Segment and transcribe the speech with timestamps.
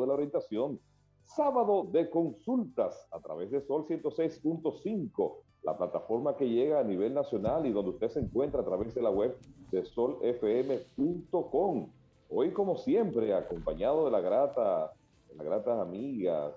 [0.00, 0.80] De la orientación.
[1.22, 7.66] Sábado de consultas a través de Sol 106.5, la plataforma que llega a nivel nacional
[7.66, 9.36] y donde usted se encuentra a través de la web
[9.70, 11.40] de solfm.com.
[12.30, 14.92] Hoy, como siempre, acompañado de la grata,
[15.28, 16.52] de las gratas amigas,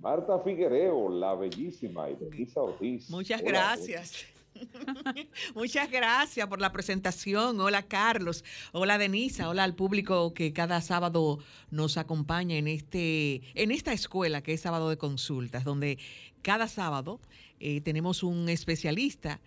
[0.00, 3.10] Marta Figuereo, la bellísima, y Denisa Ortiz.
[3.10, 4.26] Muchas gracias.
[5.54, 7.60] Muchas gracias por la presentación.
[7.60, 11.38] Hola Carlos, hola Denisa, hola al público que cada sábado
[11.70, 15.98] nos acompaña en, este, en esta escuela que es sábado de consultas, donde
[16.42, 17.20] cada sábado
[17.58, 19.40] eh, tenemos un especialista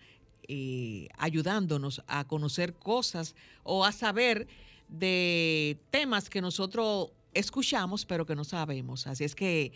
[0.46, 4.46] eh, ayudándonos a conocer cosas o a saber
[4.88, 9.06] de temas que nosotros escuchamos pero que no sabemos.
[9.06, 9.72] Así es que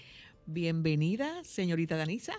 [0.51, 2.33] Bienvenida, señorita Danisa.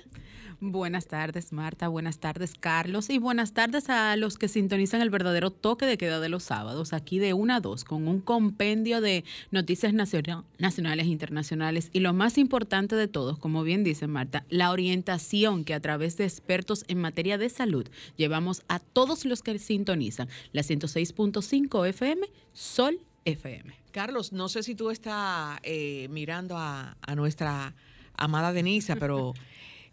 [0.60, 1.90] Buenas tardes, Marta.
[1.90, 3.08] Buenas tardes, Carlos.
[3.12, 6.92] Y buenas tardes a los que sintonizan el verdadero toque de queda de los sábados,
[6.92, 11.92] aquí de 1 a 2, con un compendio de noticias nacionales e internacionales.
[11.94, 16.18] Y lo más importante de todos, como bien dice Marta, la orientación que a través
[16.18, 22.28] de expertos en materia de salud llevamos a todos los que sintonizan la 106.5 FM,
[22.54, 23.76] Sol FM.
[23.92, 27.76] Carlos, no sé si tú estás eh, mirando a, a nuestra
[28.20, 29.34] amada Denisa, pero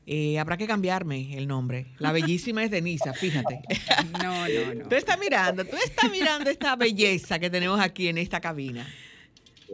[0.06, 1.86] eh, habrá que cambiarme el nombre.
[1.98, 3.60] La bellísima es Denisa, fíjate.
[4.22, 4.88] No, no, no.
[4.88, 8.86] Tú estás mirando, tú estás mirando esta belleza que tenemos aquí en esta cabina.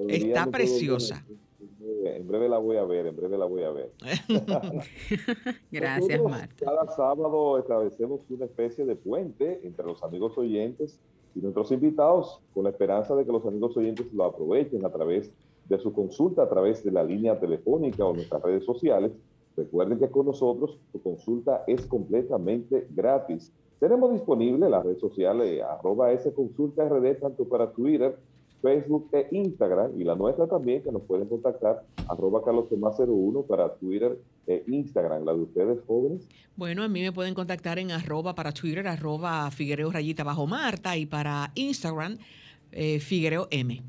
[0.08, 1.24] Está preciosa.
[2.04, 3.92] En breve la voy a ver, en breve la voy a ver.
[5.70, 6.54] Gracias, Marta.
[6.64, 10.98] Cada sábado establecemos una especie de puente entre los amigos oyentes
[11.34, 15.28] y nuestros invitados con la esperanza de que los amigos oyentes lo aprovechen a través
[15.28, 15.32] de
[15.78, 19.12] su consulta a través de la línea telefónica o nuestras redes sociales.
[19.56, 23.52] Recuerden que con nosotros su consulta es completamente gratis.
[23.78, 28.16] Tenemos disponible las redes sociales arroba S consulta RD tanto para Twitter,
[28.62, 33.74] Facebook e Instagram y la nuestra también que nos pueden contactar arroba Carlos 01 para
[33.74, 34.16] Twitter
[34.46, 36.26] e Instagram, la de ustedes jóvenes.
[36.56, 40.96] Bueno, a mí me pueden contactar en arroba para Twitter arroba Figuereo Rayita bajo Marta
[40.96, 42.18] y para Instagram
[42.70, 43.82] eh, Figuereo M.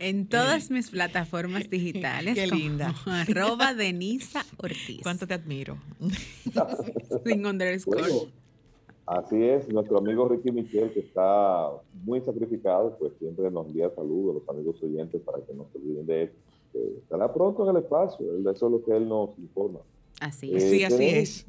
[0.00, 2.34] En todas mis plataformas digitales.
[2.34, 2.94] Qué linda.
[3.06, 5.00] arroba Denisa Ortiz.
[5.02, 5.76] ¿Cuánto te admiro?
[7.24, 8.02] Sin underscore.
[9.04, 11.68] así es, nuestro amigo Ricky Michel, que está
[12.04, 15.78] muy sacrificado, pues siempre nos envía saludos a los amigos oyentes para que no se
[15.78, 16.32] olviden de él.
[17.02, 19.80] estará pronto en el espacio, eso es lo que él nos informa.
[20.18, 20.62] Así es.
[20.62, 21.46] sí, así es.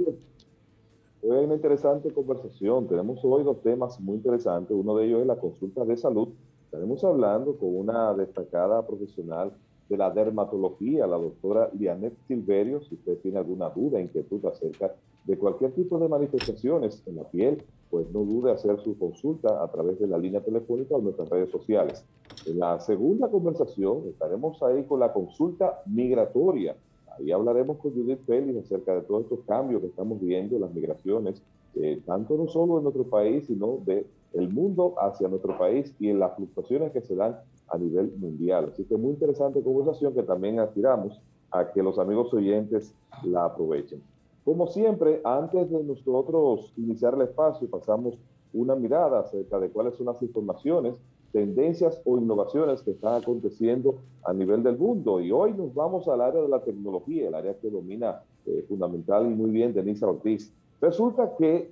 [1.24, 2.88] Hoy hay una interesante conversación.
[2.88, 4.76] Tenemos hoy dos temas muy interesantes.
[4.76, 6.30] Uno de ellos es la consulta de salud
[6.72, 9.52] Estaremos hablando con una destacada profesional
[9.90, 12.82] de la dermatología, la doctora Lianet Silverio.
[12.82, 14.96] Si usted tiene alguna duda, inquietud acerca
[15.26, 19.70] de cualquier tipo de manifestaciones en la piel, pues no dude hacer su consulta a
[19.70, 22.06] través de la línea telefónica o nuestras redes sociales.
[22.46, 26.78] En la segunda conversación estaremos ahí con la consulta migratoria.
[27.20, 31.42] Ahí hablaremos con Judith Félix acerca de todos estos cambios que estamos viendo, las migraciones,
[31.76, 36.10] eh, tanto no solo en nuestro país, sino de el mundo hacia nuestro país y
[36.10, 37.38] en las fluctuaciones que se dan
[37.70, 38.70] a nivel mundial.
[38.72, 41.22] Así que muy interesante conversación que también aspiramos
[41.52, 42.94] a que los amigos oyentes
[43.24, 44.02] la aprovechen.
[44.44, 48.18] Como siempre, antes de nosotros iniciar el espacio, pasamos
[48.54, 50.96] una mirada acerca de cuáles son las informaciones,
[51.32, 55.22] tendencias o innovaciones que están aconteciendo a nivel del mundo.
[55.22, 59.26] Y hoy nos vamos al área de la tecnología, el área que domina eh, fundamental
[59.26, 60.52] y muy bien Denisa Ortiz.
[60.82, 61.72] Resulta que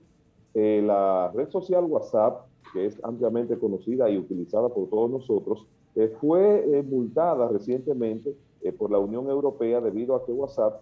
[0.53, 5.65] eh, la red social WhatsApp que es ampliamente conocida y utilizada por todos nosotros,
[5.95, 10.81] eh, fue eh, multada recientemente eh, por la Unión Europea debido a que WhatsApp,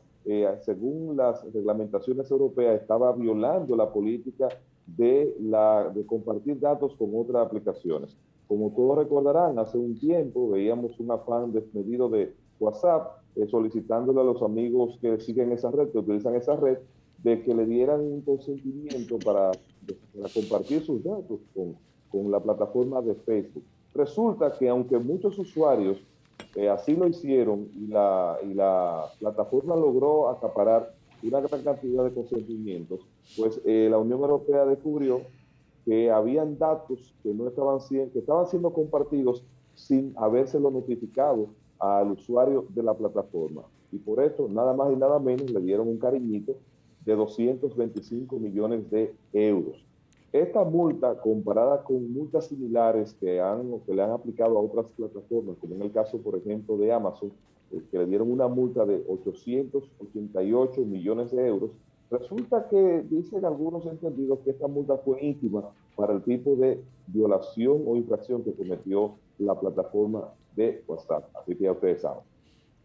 [0.66, 4.50] según las reglamentaciones europeas, estaba violando la política
[4.86, 8.18] de, la, de compartir datos con otras aplicaciones.
[8.48, 14.24] Como todos recordarán, hace un tiempo veíamos un afán desmedido de WhatsApp eh, solicitándole a
[14.24, 16.78] los amigos que siguen esa red, que utilizan esa red,
[17.24, 19.52] de que le dieran un consentimiento para,
[20.34, 21.76] compartir sus datos con,
[22.10, 23.64] con, la plataforma de Facebook.
[23.94, 25.98] Resulta que aunque muchos usuarios
[26.56, 30.94] eh, así lo hicieron y la, y la plataforma logró acaparar
[31.24, 33.02] una gran cantidad de consentimientos,
[33.36, 35.22] pues eh, la Unión Europea descubrió
[35.86, 39.44] que habían datos que no estaban siendo, que estaban siendo compartidos
[39.74, 41.48] sin habérselo notificado
[41.80, 43.64] al usuario de la plataforma.
[43.92, 46.56] Y por eso, nada más y nada menos, le dieron un cariñito
[47.08, 49.82] de 225 millones de euros.
[50.34, 55.56] Esta multa, comparada con multas similares que, han, que le han aplicado a otras plataformas,
[55.58, 57.32] como en el caso, por ejemplo, de Amazon,
[57.72, 61.72] eh, que le dieron una multa de 888 millones de euros,
[62.12, 65.64] resulta que dicen algunos entendidos que esta multa fue íntima
[65.96, 71.24] para el tipo de violación o infracción que cometió la plataforma de WhatsApp.
[71.36, 72.24] Así que ya ustedes saben.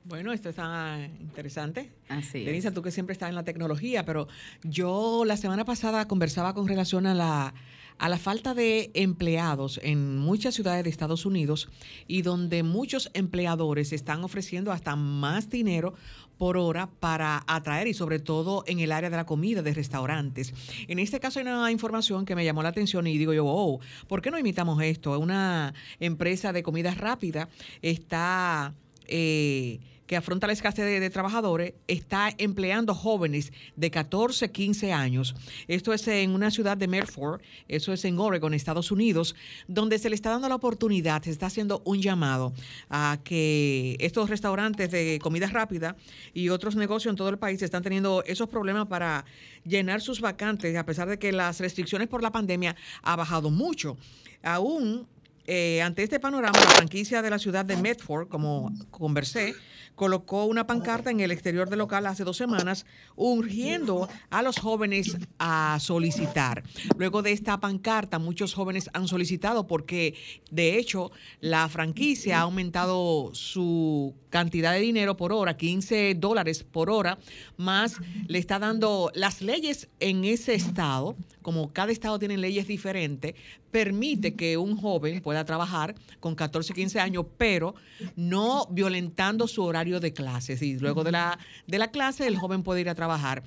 [0.05, 1.93] Bueno, esto está interesante.
[2.09, 4.27] Así Denisa, tú que siempre estás en la tecnología, pero
[4.65, 7.55] yo la semana pasada conversaba con relación a la,
[7.99, 11.69] a la falta de empleados en muchas ciudades de Estados Unidos
[12.09, 15.95] y donde muchos empleadores están ofreciendo hasta más dinero
[16.37, 20.53] por hora para atraer y sobre todo en el área de la comida, de restaurantes.
[20.89, 23.79] En este caso hay una información que me llamó la atención y digo yo, oh,
[24.09, 25.17] ¿por qué no imitamos esto?
[25.21, 27.49] Una empresa de comida rápida
[27.83, 28.75] está...
[29.07, 29.79] Eh,
[30.13, 35.35] que afronta la escasez de, trabajadores, está empleando jóvenes de 14, 15 años.
[35.69, 39.35] Esto es en una ciudad de Medford, eso es en Oregon, Estados Unidos,
[39.69, 42.53] donde se le está dando la oportunidad, se está haciendo un llamado
[42.91, 45.97] a que estos restaurantes de comida rápida
[46.35, 49.25] y otros negocios en todo el país están teniendo esos problemas para
[49.65, 53.97] llenar sus vacantes, a pesar de que las restricciones por la pandemia ha bajado mucho.
[54.43, 55.07] Aún
[55.47, 59.55] eh, ante este panorama, la franquicia de la ciudad de Medford, como conversé,
[59.95, 62.87] colocó una pancarta en el exterior del local hace dos semanas,
[63.17, 66.63] urgiendo a los jóvenes a solicitar.
[66.97, 70.15] Luego de esta pancarta, muchos jóvenes han solicitado porque,
[70.51, 71.11] de hecho,
[71.41, 77.19] la franquicia ha aumentado su cantidad de dinero por hora, 15 dólares por hora,
[77.57, 77.97] más
[78.29, 83.35] le está dando las leyes en ese estado, como cada estado tiene leyes diferentes,
[83.73, 87.75] permite que un joven pueda trabajar con 14, 15 años, pero
[88.15, 90.63] no violentando su horario de clases.
[90.63, 93.43] Y luego de la, de la clase, el joven puede ir a trabajar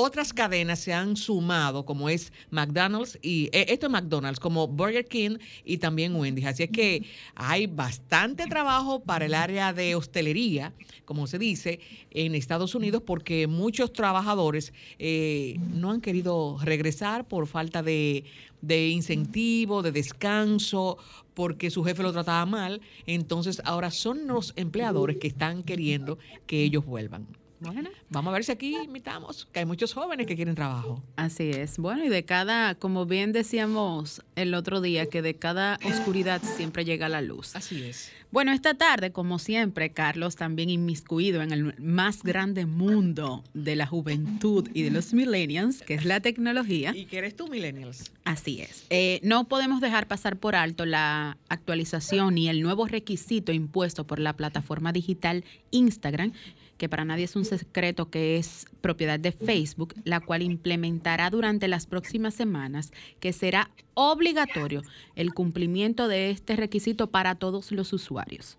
[0.00, 5.04] otras cadenas se han sumado, como es McDonald's y eh, esto es McDonald's, como Burger
[5.04, 6.46] King y también Wendy's.
[6.46, 7.04] Así es que
[7.34, 10.72] hay bastante trabajo para el área de hostelería,
[11.04, 11.80] como se dice,
[12.12, 18.24] en Estados Unidos, porque muchos trabajadores eh, no han querido regresar por falta de,
[18.60, 20.98] de incentivo, de descanso,
[21.34, 22.80] porque su jefe lo trataba mal.
[23.06, 27.26] Entonces ahora son los empleadores que están queriendo que ellos vuelvan.
[27.60, 31.02] Bueno, vamos a ver si aquí invitamos, que hay muchos jóvenes que quieren trabajo.
[31.16, 31.78] Así es.
[31.78, 36.84] Bueno, y de cada, como bien decíamos el otro día, que de cada oscuridad siempre
[36.84, 37.56] llega la luz.
[37.56, 38.12] Así es.
[38.30, 43.86] Bueno, esta tarde, como siempre, Carlos, también inmiscuido en el más grande mundo de la
[43.86, 46.94] juventud y de los millennials, que es la tecnología.
[46.94, 48.12] ¿Y que eres tú, millennials?
[48.24, 48.84] Así es.
[48.90, 54.18] Eh, no podemos dejar pasar por alto la actualización y el nuevo requisito impuesto por
[54.18, 56.32] la plataforma digital Instagram
[56.78, 61.68] que para nadie es un secreto que es propiedad de Facebook, la cual implementará durante
[61.68, 64.82] las próximas semanas que será obligatorio
[65.16, 68.56] el cumplimiento de este requisito para todos los usuarios.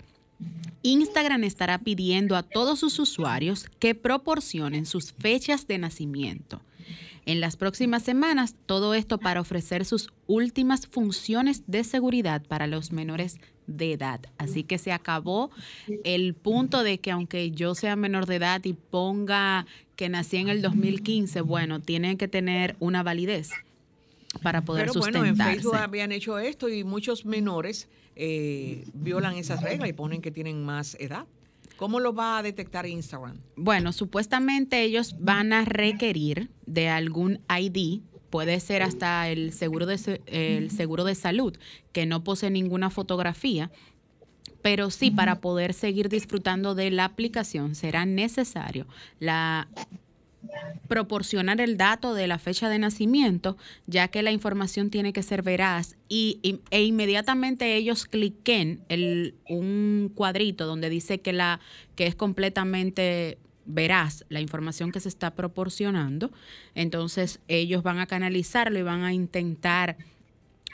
[0.84, 6.62] Instagram estará pidiendo a todos sus usuarios que proporcionen sus fechas de nacimiento.
[7.26, 12.92] En las próximas semanas, todo esto para ofrecer sus últimas funciones de seguridad para los
[12.92, 13.38] menores
[13.70, 14.20] de edad.
[14.38, 15.52] Así que se acabó
[16.04, 20.50] el punto de que aunque yo sea menor de edad y ponga que nací en
[20.50, 23.52] el 2015, bueno, tienen que tener una validez
[24.42, 29.62] para poder Pero bueno, en Facebook habían hecho esto y muchos menores eh, violan esas
[29.62, 31.26] reglas y ponen que tienen más edad.
[31.78, 33.38] ¿Cómo lo va a detectar Instagram?
[33.56, 40.22] Bueno, supuestamente ellos van a requerir de algún ID puede ser hasta el seguro de,
[40.28, 41.58] el seguro de salud,
[41.92, 43.72] que no posee ninguna fotografía,
[44.62, 48.88] pero sí para poder seguir disfrutando de la aplicación será necesario
[49.20, 49.68] la
[50.88, 53.58] proporcionar el dato de la fecha de nacimiento,
[53.88, 60.12] ya que la información tiene que ser veraz y, e inmediatamente ellos cliquen el, un
[60.16, 61.60] cuadrito donde dice que la
[61.96, 63.38] que es completamente
[63.70, 66.32] verás la información que se está proporcionando,
[66.76, 69.96] entonces ellos van a canalizarlo y van a intentar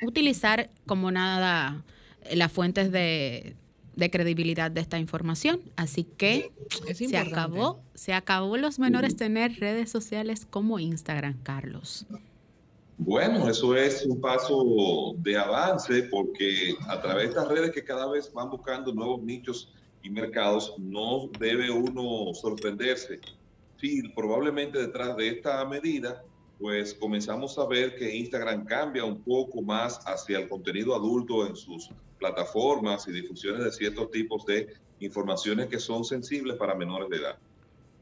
[0.02, 1.84] utilizar como nada
[2.34, 3.56] las fuentes de,
[3.96, 5.62] de credibilidad de esta información.
[5.75, 6.52] Así que
[6.94, 12.06] se acabó, se acabó los menores tener redes sociales como Instagram, Carlos.
[12.98, 18.10] Bueno, eso es un paso de avance porque a través de estas redes que cada
[18.10, 19.74] vez van buscando nuevos nichos
[20.06, 23.20] y mercados, no debe uno sorprenderse.
[23.82, 26.24] Sí, probablemente detrás de esta medida,
[26.60, 31.56] pues comenzamos a ver que Instagram cambia un poco más hacia el contenido adulto en
[31.56, 37.18] sus plataformas y difusiones de ciertos tipos de informaciones que son sensibles para menores de
[37.18, 37.38] edad.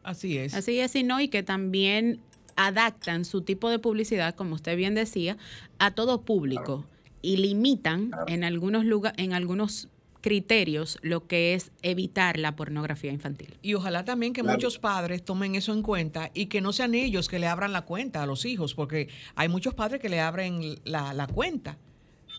[0.03, 0.53] Así es.
[0.53, 2.19] Así es, y no, y que también
[2.57, 5.37] adaptan su tipo de publicidad, como usted bien decía,
[5.79, 6.85] a todo público
[7.21, 9.87] y limitan en algunos lugares, en algunos
[10.23, 13.57] criterios lo que es evitar la pornografía infantil.
[13.61, 17.27] Y ojalá también que muchos padres tomen eso en cuenta y que no sean ellos
[17.27, 20.79] que le abran la cuenta a los hijos, porque hay muchos padres que le abren
[20.85, 21.77] la, cuenta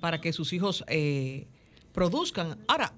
[0.01, 1.47] para que sus hijos eh,
[1.93, 2.59] produzcan.
[2.69, 2.95] Ahora,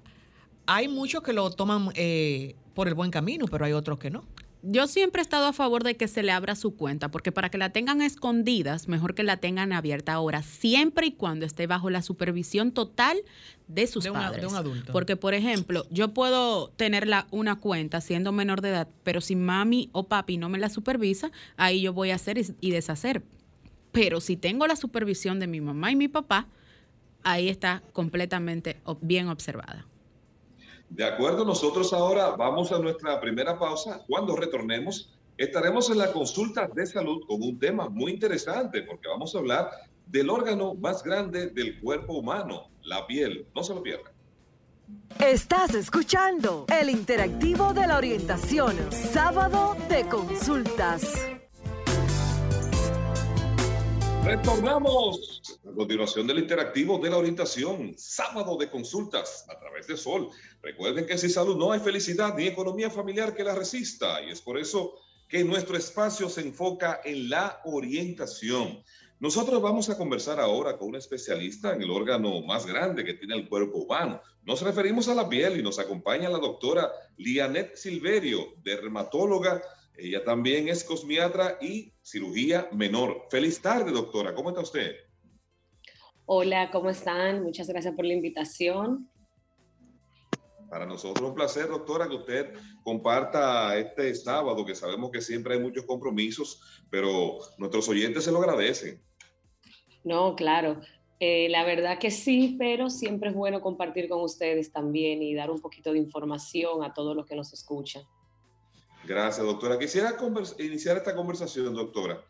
[0.65, 4.23] hay muchos que lo toman eh, por el buen camino, pero hay otros que no
[4.61, 7.49] yo siempre he estado a favor de que se le abra su cuenta, porque para
[7.49, 11.89] que la tengan escondidas, mejor que la tengan abierta ahora, siempre y cuando esté bajo
[11.89, 13.17] la supervisión total
[13.67, 14.41] de sus padres.
[14.41, 14.91] de un adulto.
[14.91, 19.89] Porque, por ejemplo, yo puedo tener una cuenta siendo menor de edad, pero si mami
[19.91, 23.23] o papi no me la supervisa, ahí yo voy a hacer y deshacer.
[23.91, 26.47] Pero si tengo la supervisión de mi mamá y mi papá,
[27.23, 29.85] ahí está completamente bien observada.
[30.89, 34.03] De acuerdo, nosotros ahora vamos a nuestra primera pausa.
[34.07, 39.35] Cuando retornemos, estaremos en la consulta de salud con un tema muy interesante porque vamos
[39.35, 39.69] a hablar
[40.05, 43.45] del órgano más grande del cuerpo humano, la piel.
[43.53, 44.13] No se lo pierdan.
[45.19, 51.13] Estás escuchando el interactivo de la orientación, sábado de consultas.
[54.27, 60.27] Retornamos a continuación del interactivo de la orientación, sábado de consultas a través de Sol.
[60.61, 64.41] Recuerden que sin salud no hay felicidad ni economía familiar que la resista y es
[64.41, 64.95] por eso
[65.29, 68.83] que nuestro espacio se enfoca en la orientación.
[69.21, 73.35] Nosotros vamos a conversar ahora con un especialista en el órgano más grande que tiene
[73.35, 74.21] el cuerpo humano.
[74.43, 79.63] Nos referimos a la piel y nos acompaña la doctora Lianet Silverio, dermatóloga
[79.97, 83.25] ella también es cosmiatra y cirugía menor.
[83.31, 84.35] Feliz tarde, doctora.
[84.35, 84.95] ¿Cómo está usted?
[86.25, 87.41] Hola, ¿cómo están?
[87.43, 89.09] Muchas gracias por la invitación.
[90.69, 95.61] Para nosotros un placer, doctora, que usted comparta este sábado, que sabemos que siempre hay
[95.61, 99.01] muchos compromisos, pero nuestros oyentes se lo agradecen.
[100.03, 100.81] No, claro.
[101.19, 105.49] Eh, la verdad que sí, pero siempre es bueno compartir con ustedes también y dar
[105.49, 108.03] un poquito de información a todos los que nos escuchan.
[109.07, 109.79] Gracias, doctora.
[109.79, 110.17] Quisiera
[110.59, 112.25] iniciar esta conversación, doctora,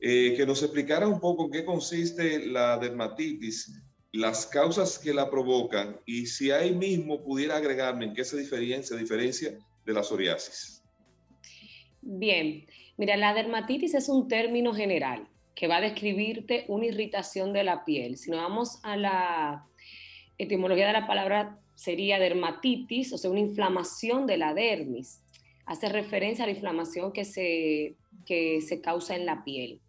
[0.00, 3.80] eh, que nos explicara un poco en qué consiste la dermatitis,
[4.10, 8.96] las causas que la provocan y si ahí mismo pudiera agregarme en qué se diferencia,
[8.96, 10.82] diferencia de la psoriasis.
[12.02, 12.66] Bien,
[12.96, 17.84] mira, la dermatitis es un término general que va a describirte una irritación de la
[17.84, 18.16] piel.
[18.16, 19.64] Si nos vamos a la
[20.38, 25.20] etimología de la palabra, sería dermatitis, o sea, una inflamación de la dermis
[25.66, 27.96] hace referencia a la inflamación que se,
[28.26, 29.80] se causa en la piel.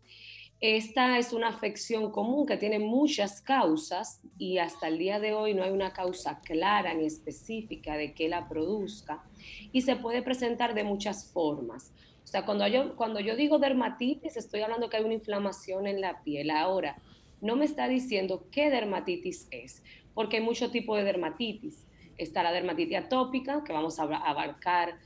[0.60, 5.54] Esta es una afección común que tiene muchas causas y hasta el día de hoy
[5.54, 9.24] no hay una causa clara ni específica de que la produzca
[9.72, 11.94] y se puede presentar de muchas formas.
[12.24, 16.02] O sea, cuando yo, cuando yo digo dermatitis, estoy hablando que hay una inflamación en
[16.02, 16.50] la piel.
[16.50, 16.98] Ahora,
[17.40, 19.84] no me está diciendo qué dermatitis es,
[20.16, 21.86] porque hay muchos tipos de dermatitis.
[22.18, 24.98] Está la dermatitis atópica, que vamos a abarcar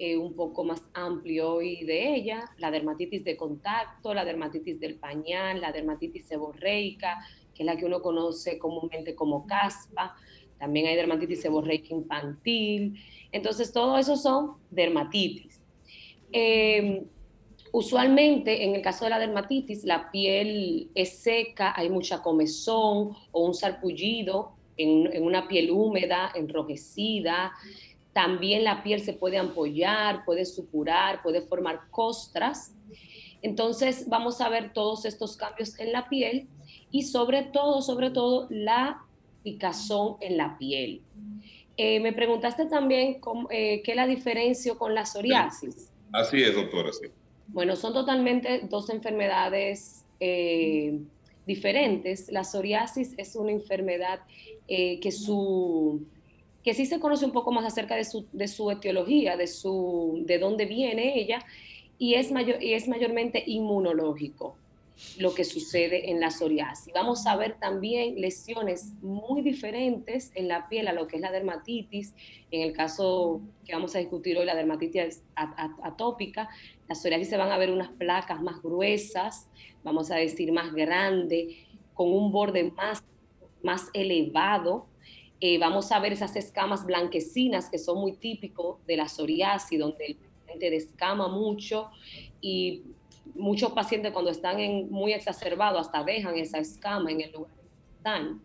[0.00, 4.94] eh, un poco más amplio hoy de ella, la dermatitis de contacto, la dermatitis del
[4.94, 7.18] pañal, la dermatitis seborreica,
[7.52, 10.14] que es la que uno conoce comúnmente como caspa,
[10.56, 12.96] también hay dermatitis seborreica infantil,
[13.32, 15.60] entonces todo eso son dermatitis.
[16.30, 17.04] Em,
[17.72, 23.44] usualmente en el caso de la dermatitis la piel es seca, hay mucha comezón o
[23.44, 27.52] un sarpullido en una piel húmeda, enrojecida,
[28.18, 32.74] también la piel se puede ampollar, puede supurar, puede formar costras.
[33.42, 36.48] Entonces vamos a ver todos estos cambios en la piel
[36.90, 39.04] y sobre todo, sobre todo, la
[39.44, 41.00] picazón en la piel.
[41.76, 43.20] Eh, me preguntaste también
[43.50, 45.92] eh, qué la diferencia con la psoriasis.
[46.10, 47.06] Así es, doctora, sí.
[47.46, 50.98] Bueno, son totalmente dos enfermedades eh,
[51.46, 52.32] diferentes.
[52.32, 54.22] La psoriasis es una enfermedad
[54.66, 56.04] que su
[56.68, 60.22] que sí se conoce un poco más acerca de su, de su etiología, de, su,
[60.26, 61.42] de dónde viene ella,
[61.96, 64.54] y es, mayor, y es mayormente inmunológico.
[65.18, 66.92] lo que sucede en la psoriasis.
[66.92, 71.32] Vamos a ver también lesiones muy diferentes en la piel a lo que es la
[71.32, 72.14] dermatitis.
[72.50, 75.22] En el caso que vamos a discutir hoy, la dermatitis
[75.82, 76.50] atópica,
[76.86, 79.48] la psoriasis se van a ver unas placas más gruesas,
[79.84, 83.02] vamos a decir más grande, con un borde más,
[83.62, 84.87] más elevado.
[85.40, 90.06] Eh, vamos a ver esas escamas blanquecinas que son muy típicos de la psoriasis, donde
[90.06, 91.90] el paciente descama mucho
[92.40, 92.82] y
[93.34, 98.42] muchos pacientes cuando están muy exacerbados hasta dejan esa escama en el lugar donde están.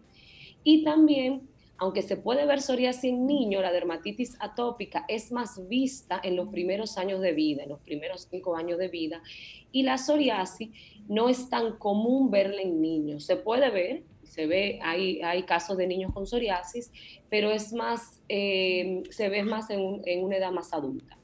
[0.63, 6.19] Y también, aunque se puede ver psoriasis en niños, la dermatitis atópica es más vista
[6.23, 9.23] en los primeros años de vida, en los primeros cinco años de vida,
[9.71, 10.69] y la psoriasis
[11.07, 13.25] no es tan común verla en niños.
[13.25, 16.91] Se puede ver, se ve, hay, hay casos de niños con psoriasis,
[17.29, 21.19] pero es más, eh, se ve más en, en una edad más adulta.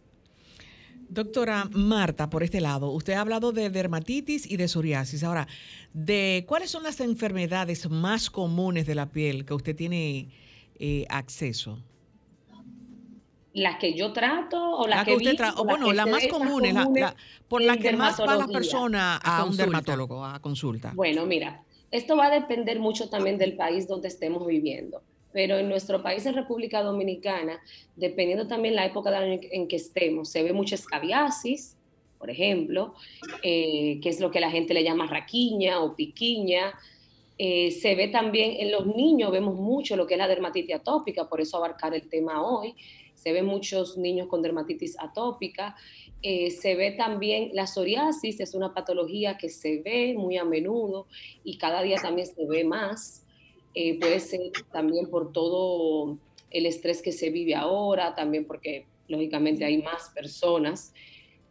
[1.10, 5.24] Doctora Marta, por este lado, usted ha hablado de dermatitis y de psoriasis.
[5.24, 5.48] Ahora,
[5.92, 10.30] de ¿cuáles son las enfermedades más comunes de la piel que usted tiene
[10.78, 11.80] eh, acceso?
[13.54, 16.76] Las que yo trato o las que, usted trata, bueno, las más comunes,
[17.48, 20.92] por la que más va la persona a, un dermatólogo a consulta.
[20.94, 25.70] Bueno, mira, esto va a depender mucho también del país donde estemos viviendo pero en
[25.70, 27.62] nuestro país, en República Dominicana,
[27.96, 31.78] dependiendo también la época en que estemos, se ve mucha escabiasis,
[32.20, 32.94] por ejemplo,
[33.44, 36.74] eh, que es lo que la gente le llama raquiña o piquiña.
[37.38, 41.30] Eh, se ve también en los niños, vemos mucho lo que es la dermatitis atópica,
[41.30, 42.76] por eso abarcar el tema hoy.
[43.22, 45.76] Se ven muchos niños con dermatitis atópica.
[46.22, 51.08] Eh, se ve también la psoriasis, es una patología que se ve muy a menudo
[51.44, 53.26] y cada día también se ve más.
[53.76, 56.18] Eh, puede ser también por todo
[56.50, 60.94] el estrés que se vive ahora, también porque lógicamente hay más personas.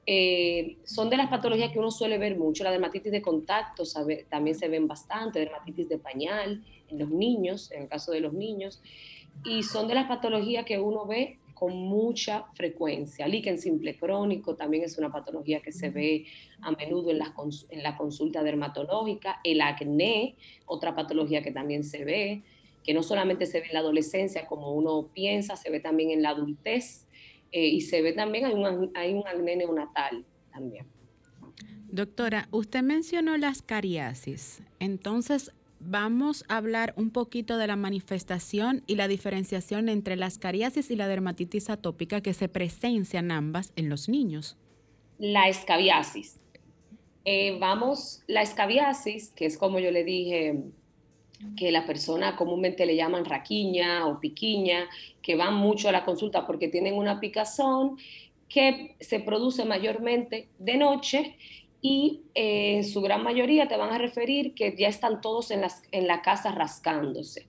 [0.06, 2.64] Eh, son de las patologías que uno suele ver mucho.
[2.64, 3.82] La dermatitis de contacto
[4.30, 8.32] también se ven bastante, dermatitis de pañal en los niños, en el caso de los
[8.32, 8.80] niños.
[9.44, 13.26] Y son de las patologías que uno ve con mucha frecuencia.
[13.26, 16.26] Líquen simple crónico también es una patología que se ve
[16.60, 17.34] a menudo en la,
[17.70, 19.40] en la consulta dermatológica.
[19.42, 22.44] El acné, otra patología que también se ve,
[22.84, 26.22] que no solamente se ve en la adolescencia como uno piensa, se ve también en
[26.22, 27.08] la adultez
[27.50, 30.86] eh, y se ve también, hay un, hay un acné neonatal también.
[31.90, 34.62] Doctora, usted mencionó las cariasis.
[34.78, 40.90] Entonces, vamos a hablar un poquito de la manifestación y la diferenciación entre la escariasis
[40.90, 44.56] y la dermatitis atópica que se presencian ambas en los niños.
[45.18, 46.38] La escabiasis.
[47.24, 50.62] Eh, vamos, la escabiasis, que es como yo le dije,
[51.56, 54.88] que la persona comúnmente le llaman raquiña o piquiña,
[55.22, 57.96] que van mucho a la consulta porque tienen una picazón
[58.48, 61.36] que se produce mayormente de noche
[61.80, 65.82] y eh, su gran mayoría te van a referir que ya están todos en, las,
[65.92, 67.46] en la casa rascándose.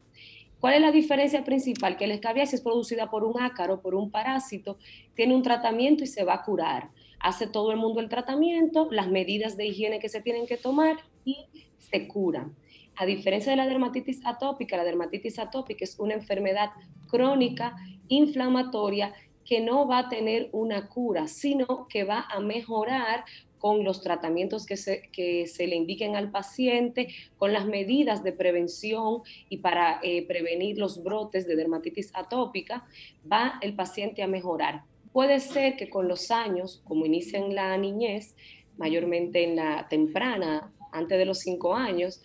[0.59, 1.95] ¿Cuál es la diferencia principal?
[1.95, 4.77] Que la escabiasis es producida por un ácaro, por un parásito,
[5.15, 6.89] tiene un tratamiento y se va a curar.
[7.21, 10.97] Hace todo el mundo el tratamiento, las medidas de higiene que se tienen que tomar
[11.23, 11.45] y
[11.77, 12.55] se curan.
[12.97, 16.71] A diferencia de la dermatitis atópica, la dermatitis atópica es una enfermedad
[17.07, 17.75] crónica,
[18.09, 19.13] inflamatoria,
[19.45, 23.23] que no va a tener una cura, sino que va a mejorar
[23.59, 28.31] con los tratamientos que se, que se le indiquen al paciente, con las medidas de
[28.31, 32.87] prevención y para eh, prevenir los brotes de dermatitis atópica,
[33.31, 34.83] va el paciente a mejorar.
[35.11, 38.35] Puede ser que con los años, como inicia en la niñez,
[38.77, 42.21] mayormente en la temprana, antes de los cinco años,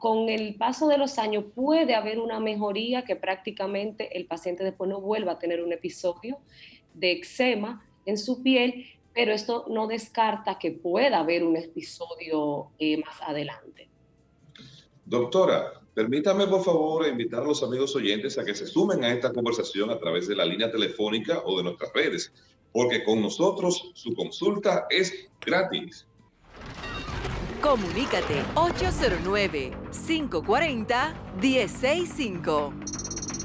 [0.00, 4.90] con el paso de los años puede haber una mejoría que prácticamente el paciente después
[4.90, 6.38] no vuelva a tener un episodio
[6.94, 8.84] de eczema en su piel
[9.16, 13.88] pero esto no descarta que pueda haber un episodio eh, más adelante.
[15.06, 19.32] Doctora, permítame por favor invitar a los amigos oyentes a que se sumen a esta
[19.32, 22.30] conversación a través de la línea telefónica o de nuestras redes,
[22.72, 26.06] porque con nosotros su consulta es gratis.
[27.62, 29.72] Comunícate 809
[30.06, 32.72] 540 165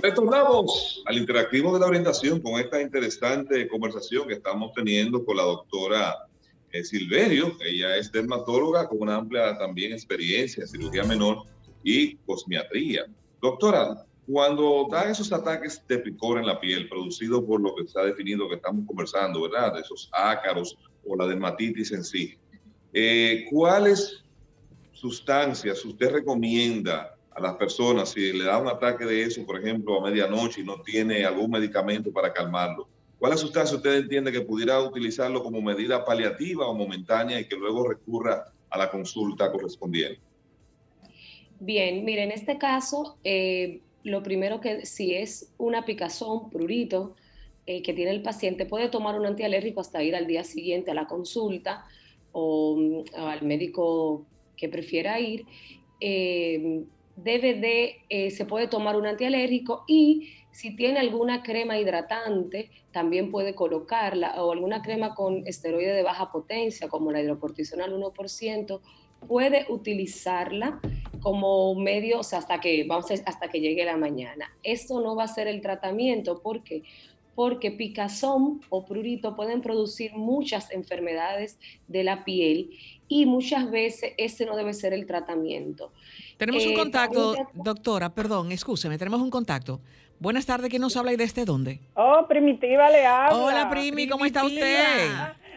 [0.00, 5.42] Retornamos al interactivo de la orientación con esta interesante conversación que estamos teniendo con la
[5.42, 6.14] doctora
[6.70, 7.56] eh, Silverio.
[7.64, 11.38] Ella es dermatóloga con una amplia también experiencia en cirugía menor
[11.82, 13.06] y cosmiatría.
[13.42, 18.04] Doctora, cuando dan esos ataques de picor en la piel, producidos por lo que ha
[18.04, 19.80] definido que estamos conversando, ¿verdad?
[19.80, 22.38] Esos ácaros o la dermatitis en sí,
[22.92, 24.22] eh, ¿cuáles
[24.92, 29.98] sustancias usted recomienda a las personas si le da un ataque de eso, por ejemplo,
[29.98, 32.88] a medianoche y no tiene algún medicamento para calmarlo?
[33.18, 37.88] ¿Cuáles sustancias usted entiende que pudiera utilizarlo como medida paliativa o momentánea y que luego
[37.88, 40.20] recurra a la consulta correspondiente?
[41.60, 47.16] Bien, mire, en este caso, eh, lo primero que si es una picazón, prurito,
[47.66, 50.94] eh, que tiene el paciente, puede tomar un antialérgico hasta ir al día siguiente a
[50.94, 51.84] la consulta
[52.32, 55.44] o, mm, al médico que prefiera ir.
[56.00, 56.84] Eh,
[57.22, 63.54] debe de, se puede tomar un antialérgico y si tiene alguna crema hidratante, también puede
[63.54, 68.80] colocarla o alguna crema con esteroide de baja potencia, como la hidrocortisona al 1%,
[69.26, 70.80] puede utilizarla
[71.20, 74.52] como medio, o sea, hasta que, vamos hasta que llegue la mañana.
[74.62, 76.82] Esto no va a ser el tratamiento, ¿por qué?
[77.34, 82.70] Porque picazón o prurito pueden producir muchas enfermedades de la piel
[83.08, 85.92] y muchas veces ese no debe ser el tratamiento.
[86.36, 89.80] Tenemos un eh, contacto, doctora, perdón, escúcheme, tenemos un contacto.
[90.20, 91.80] Buenas tardes, ¿quién nos habla y desde dónde?
[91.94, 93.36] Oh, Primitiva le habla.
[93.36, 95.08] Hola, Primi, ¿cómo está usted?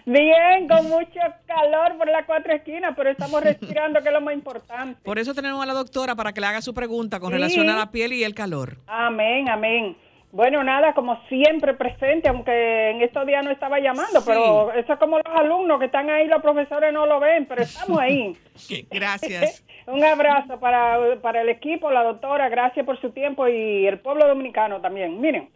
[0.06, 4.34] Bien, con mucho calor por las cuatro esquinas, pero estamos respirando, que es lo más
[4.34, 5.00] importante.
[5.04, 7.78] Por eso tenemos a la doctora para que le haga su pregunta con relación a
[7.78, 8.78] la piel y el calor.
[8.88, 9.96] Amén, amén.
[10.32, 15.00] Bueno, nada, como siempre presente, aunque en estos días no estaba llamando, pero eso es
[15.00, 18.38] como los alumnos que están ahí, los profesores no lo ven, pero estamos ahí.
[18.90, 19.66] Gracias.
[19.88, 24.26] Un abrazo para, para el equipo, la doctora, gracias por su tiempo y el pueblo
[24.26, 25.20] dominicano también.
[25.20, 25.50] Miren,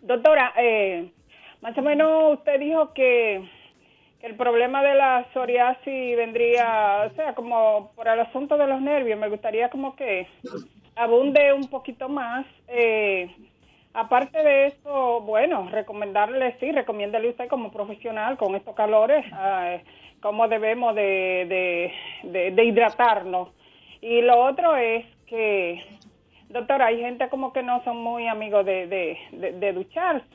[0.00, 1.10] doctora, eh,
[1.60, 3.46] más o menos usted dijo que
[4.22, 9.18] el problema de la psoriasis vendría, o sea, como por el asunto de los nervios,
[9.18, 10.26] me gustaría como que
[10.96, 12.46] abunde un poquito más.
[12.68, 13.28] Eh,
[13.98, 19.82] aparte de eso, bueno, recomendarle, sí, recomiéndale usted como profesional con estos calores, eh,
[20.20, 23.48] cómo debemos de, de, hidratarnos.
[24.00, 25.84] Y lo otro es que,
[26.48, 28.86] doctora, hay gente como que no son muy amigos de,
[29.32, 30.26] de ducharse.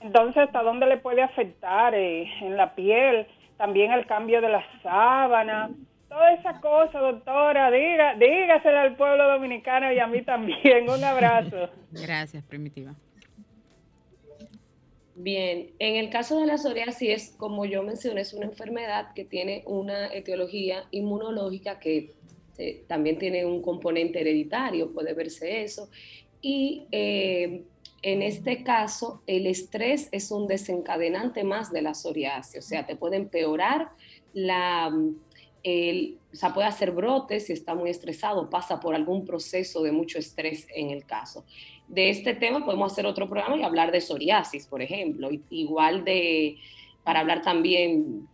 [0.00, 3.26] Entonces, ¿hasta dónde le puede afectar eh, en la piel?
[3.58, 5.70] También el cambio de la sábana.
[6.10, 10.90] Toda esa cosa, doctora, diga, dígasela al pueblo dominicano y a mí también.
[10.90, 11.70] Un abrazo.
[11.92, 12.96] Gracias, Primitiva.
[15.14, 19.24] Bien, en el caso de la psoriasis, es, como yo mencioné, es una enfermedad que
[19.24, 22.14] tiene una etiología inmunológica que
[22.58, 25.90] eh, también tiene un componente hereditario, puede verse eso.
[26.42, 27.62] Y eh,
[28.02, 32.96] en este caso, el estrés es un desencadenante más de la psoriasis, o sea, te
[32.96, 33.90] puede empeorar
[34.32, 34.92] la,
[35.62, 39.92] el, o sea, puede hacer brotes si está muy estresado, pasa por algún proceso de
[39.92, 41.44] mucho estrés en el caso.
[41.88, 46.56] De este tema podemos hacer otro programa y hablar de psoriasis, por ejemplo, igual de,
[47.02, 48.28] para hablar también,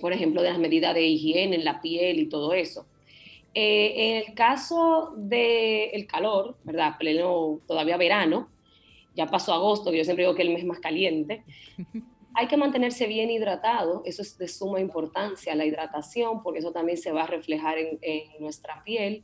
[0.00, 2.86] por ejemplo, de las medidas de higiene en la piel y todo eso.
[3.52, 6.96] Eh, en el caso del calor, ¿verdad?
[6.98, 8.48] Pleno, todavía verano,
[9.14, 11.44] ya pasó agosto, que yo siempre digo que el mes más caliente,
[12.34, 16.98] hay que mantenerse bien hidratado, eso es de suma importancia, la hidratación, porque eso también
[16.98, 17.98] se va a reflejar en,
[18.40, 19.22] nuestra piel.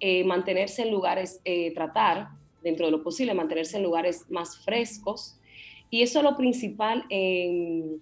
[0.00, 2.28] Eh, mantenerse en lugares, eh, tratar,
[2.62, 5.38] dentro de lo posible, mantenerse en lugares más frescos.
[5.90, 7.98] Y eso es lo principal en,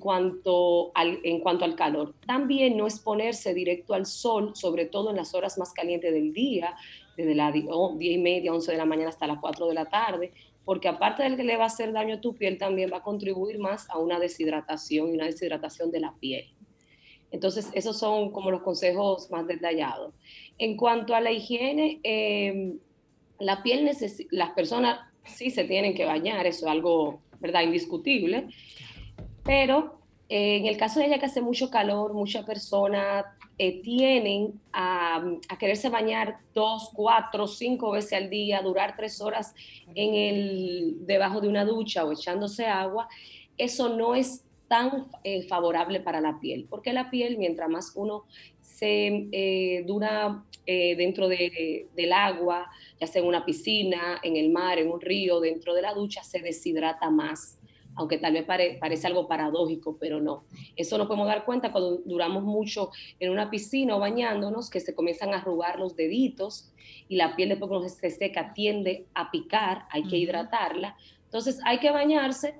[0.00, 2.14] cuanto al, en cuanto al calor.
[2.26, 6.74] También no exponerse directo al sol, sobre todo en las horas más calientes del día,
[7.16, 7.66] desde las 10
[7.98, 10.32] y media, 11 de la mañana hasta las 4 de la tarde,
[10.64, 13.02] porque aparte del que le va a hacer daño a tu piel, también va a
[13.02, 16.54] contribuir más a una deshidratación y una deshidratación de la piel.
[17.30, 20.14] Entonces, esos son como los consejos más detallados.
[20.58, 22.78] En cuanto a la higiene, em,
[23.38, 23.90] la piel
[24.30, 28.48] las personas sí se tienen que bañar, eso es algo, ¿verdad?, indiscutible,
[29.44, 29.98] pero
[30.28, 35.22] eh, en el caso de ella que hace mucho calor, mucha persona eh, tienen a,
[35.56, 39.54] quererse bañar dos, cuatro, cinco veces al día, durar tres horas
[39.94, 43.08] en el, debajo de una ducha o echándose agua,
[43.56, 48.24] eso no es tan eh, favorable para la piel, porque la piel, mientras más uno
[48.62, 52.68] se eh, dura dentro del agua,
[53.00, 56.24] ya sea en una piscina, en el mar, en un río, dentro de la ducha,
[56.24, 57.60] se deshidrata más
[57.94, 60.44] aunque tal vez parece algo paradójico, pero no.
[60.76, 64.94] Eso nos podemos dar cuenta cuando duramos mucho en una piscina o bañándonos, que se
[64.94, 66.72] comienzan a arrugar los deditos
[67.08, 70.96] y la piel después cuando se seca tiende a picar, hay que hidratarla.
[71.24, 72.54] Entonces hay que bañarse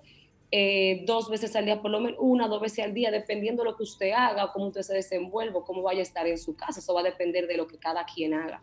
[0.51, 3.71] eh, dos veces al día, por lo menos una, dos veces al día, dependiendo de
[3.71, 6.55] lo que usted haga, o cómo usted se desenvuelva, cómo vaya a estar en su
[6.55, 6.81] casa.
[6.81, 8.63] Eso va a depender de lo que cada quien haga.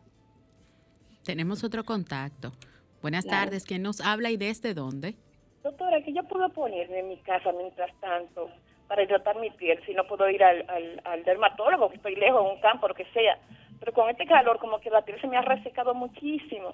[1.24, 2.54] Tenemos otro contacto.
[3.02, 5.16] Buenas tardes, ¿quién nos habla y desde dónde?
[5.64, 8.50] Doctora, ¿qué yo puedo ponerme en mi casa mientras tanto
[8.88, 10.66] para hidratar mi piel si no puedo ir al,
[11.04, 13.38] al, dermatólogo, que estoy lejos, en un campo, lo que sea?
[13.80, 16.74] Pero con este calor, como que la piel se me ha resecado muchísimo.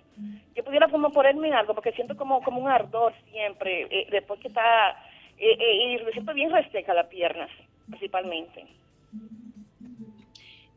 [0.56, 4.48] Yo pudiera como ponerme algo, porque siento como, como un ardor siempre, eh, después que
[4.48, 4.91] está,
[5.38, 7.48] eh, eh, y siento bien reseca la pierna,
[7.88, 8.65] principalmente.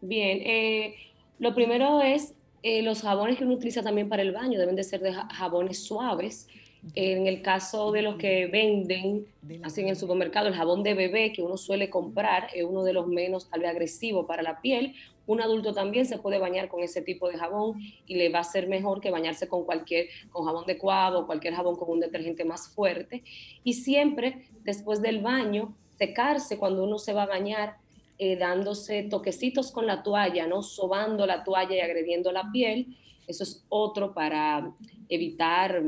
[0.00, 0.94] Bien, eh,
[1.38, 4.84] lo primero es eh, los jabones que uno utiliza también para el baño, deben de
[4.84, 6.48] ser de jabones suaves.
[6.94, 9.26] En el caso de los que venden
[9.62, 12.92] así en el supermercado, el jabón de bebé que uno suele comprar es uno de
[12.92, 14.94] los menos tal vez agresivos para la piel.
[15.26, 18.44] Un adulto también se puede bañar con ese tipo de jabón y le va a
[18.44, 22.44] ser mejor que bañarse con cualquier, con jabón de cuavo, cualquier jabón con un detergente
[22.44, 23.22] más fuerte.
[23.64, 27.76] Y siempre después del baño, secarse cuando uno se va a bañar
[28.18, 30.62] eh, dándose toquecitos con la toalla, ¿no?
[30.62, 32.96] Sobando la toalla y agrediendo la piel.
[33.26, 34.72] Eso es otro para
[35.08, 35.82] evitar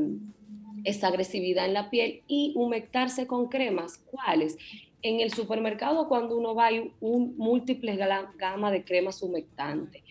[0.83, 3.97] esa agresividad en la piel y humectarse con cremas.
[4.09, 4.57] ¿Cuáles?
[5.01, 10.03] En el supermercado cuando uno va hay un múltiple gama de cremas humectantes.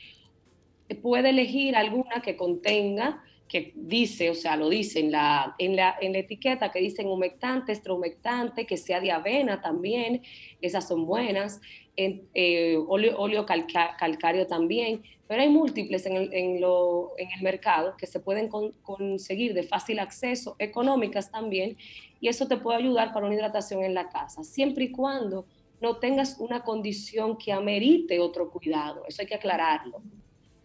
[1.03, 5.97] Puede elegir alguna que contenga que dice, o sea, lo dice en la, en la,
[6.01, 10.23] en la etiqueta, que dicen humectante, extrahumectante, que sea de avena también,
[10.61, 11.61] esas son buenas,
[11.97, 18.07] eh, óleo, calcario también, pero hay múltiples en el, en lo, en el mercado que
[18.07, 21.77] se pueden conseguir de fácil acceso, económicas también,
[22.21, 25.45] y eso te puede ayudar para una hidratación en la casa, siempre y cuando
[25.81, 30.03] no tengas una condición que amerite otro cuidado, eso hay que aclararlo,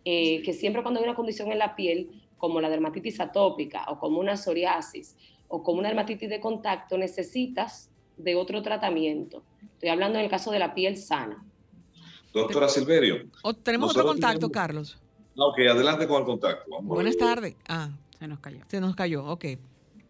[0.04, 4.00] eh, que siempre cuando hay una condición en la piel, como la dermatitis atópica o
[4.00, 5.16] como una psoriasis
[5.48, 9.44] o como una dermatitis de contacto, necesitas de otro tratamiento.
[9.74, 11.46] Estoy hablando en el caso de la piel sana.
[12.34, 13.30] Doctora Silverio.
[13.64, 14.98] tenemos otro contacto, Carlos.
[15.38, 16.82] Ok, adelante con el contacto.
[16.82, 17.56] Buenas tardes.
[17.68, 18.60] Ah, se nos cayó.
[18.68, 19.46] Se nos cayó, ok.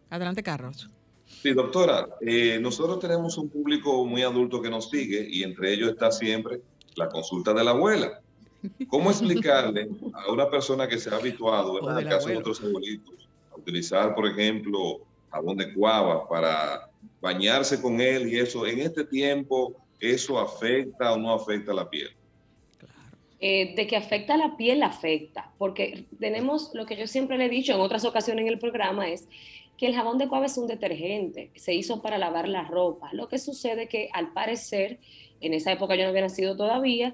[0.09, 0.89] Adelante, Carlos.
[1.25, 5.89] Sí, doctora, eh, nosotros tenemos un público muy adulto que nos sigue y entre ellos
[5.89, 6.61] está siempre
[6.95, 8.21] la consulta de la abuela.
[8.87, 13.27] ¿Cómo explicarle a una persona que se ha habituado, en el caso de otros abuelitos,
[13.51, 15.01] a utilizar, por ejemplo,
[15.31, 16.89] jabón de cuava para
[17.21, 21.89] bañarse con él y eso, en este tiempo, eso afecta o no afecta a la
[21.89, 22.09] piel?
[23.39, 27.45] Eh, de que afecta a la piel, afecta, porque tenemos lo que yo siempre le
[27.45, 29.27] he dicho en otras ocasiones en el programa es
[29.77, 33.09] que el jabón de cuava es un detergente, se hizo para lavar la ropa.
[33.11, 34.99] Lo que sucede que al parecer,
[35.41, 37.13] en esa época yo no había nacido todavía,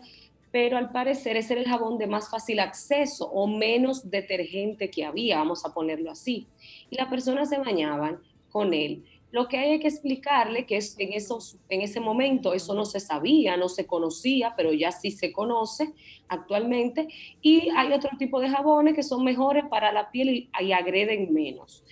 [0.52, 5.06] pero al parecer ese era el jabón de más fácil acceso o menos detergente que
[5.06, 6.48] había, vamos a ponerlo así.
[6.90, 9.06] Y las personas se bañaban con él.
[9.32, 13.00] Lo que hay que explicarle que es en, esos, en ese momento eso no se
[13.00, 15.94] sabía, no se conocía, pero ya sí se conoce
[16.28, 17.08] actualmente.
[17.42, 21.86] Y hay otro tipo de jabones que son mejores para la piel y, agreden menos.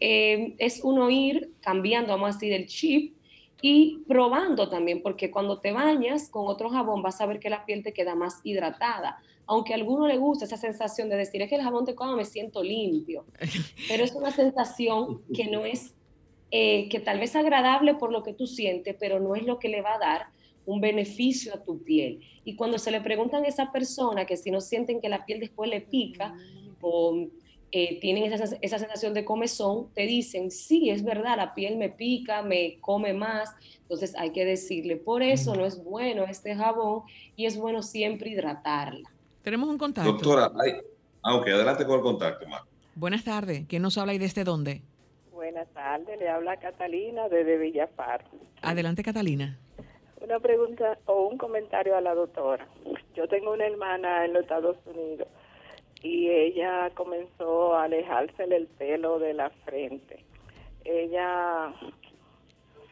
[0.00, 3.14] Eh, es uno ir cambiando, vamos a decir, el chip
[3.64, 7.64] y probando también, porque cuando te bañas con otro jabón vas a ver que la
[7.64, 9.22] piel te queda más hidratada.
[9.46, 12.16] Aunque a alguno le gusta esa sensación de decir, es que el jabón de cuando
[12.16, 13.24] me siento limpio,
[13.88, 15.94] pero es una sensación que no es,
[16.50, 19.68] eh, que tal vez agradable por lo que tú sientes, pero no es lo que
[19.68, 20.26] le va a dar
[20.66, 22.20] un beneficio a tu piel.
[22.44, 25.38] Y cuando se le preguntan a esa persona que si no sienten que la piel
[25.38, 26.34] después le pica
[26.80, 27.28] o
[27.74, 31.88] eh, tienen esa, esa, sensación de comezón, te dicen, sí, es verdad, la piel me
[31.88, 37.04] pica, me come más, entonces hay que decirle, por eso no es bueno este jabón
[37.34, 39.10] y es bueno siempre hidratarla.
[39.42, 40.12] Tenemos un contacto.
[40.12, 40.82] Doctora, hay...
[41.22, 42.68] ah, ok, adelante con el contacto, Marco.
[42.94, 44.82] Buenas tardes, ¿quién nos habla y desde dónde?
[45.32, 48.26] Buenas tardes, le habla Catalina desde Villafar.
[48.60, 49.58] Adelante, Catalina.
[50.20, 52.68] Una pregunta o un comentario a la doctora.
[53.16, 55.26] Yo tengo una hermana en los Estados Unidos
[56.02, 60.18] y ella comenzó a alejarse el pelo de la frente.
[60.84, 61.72] Ella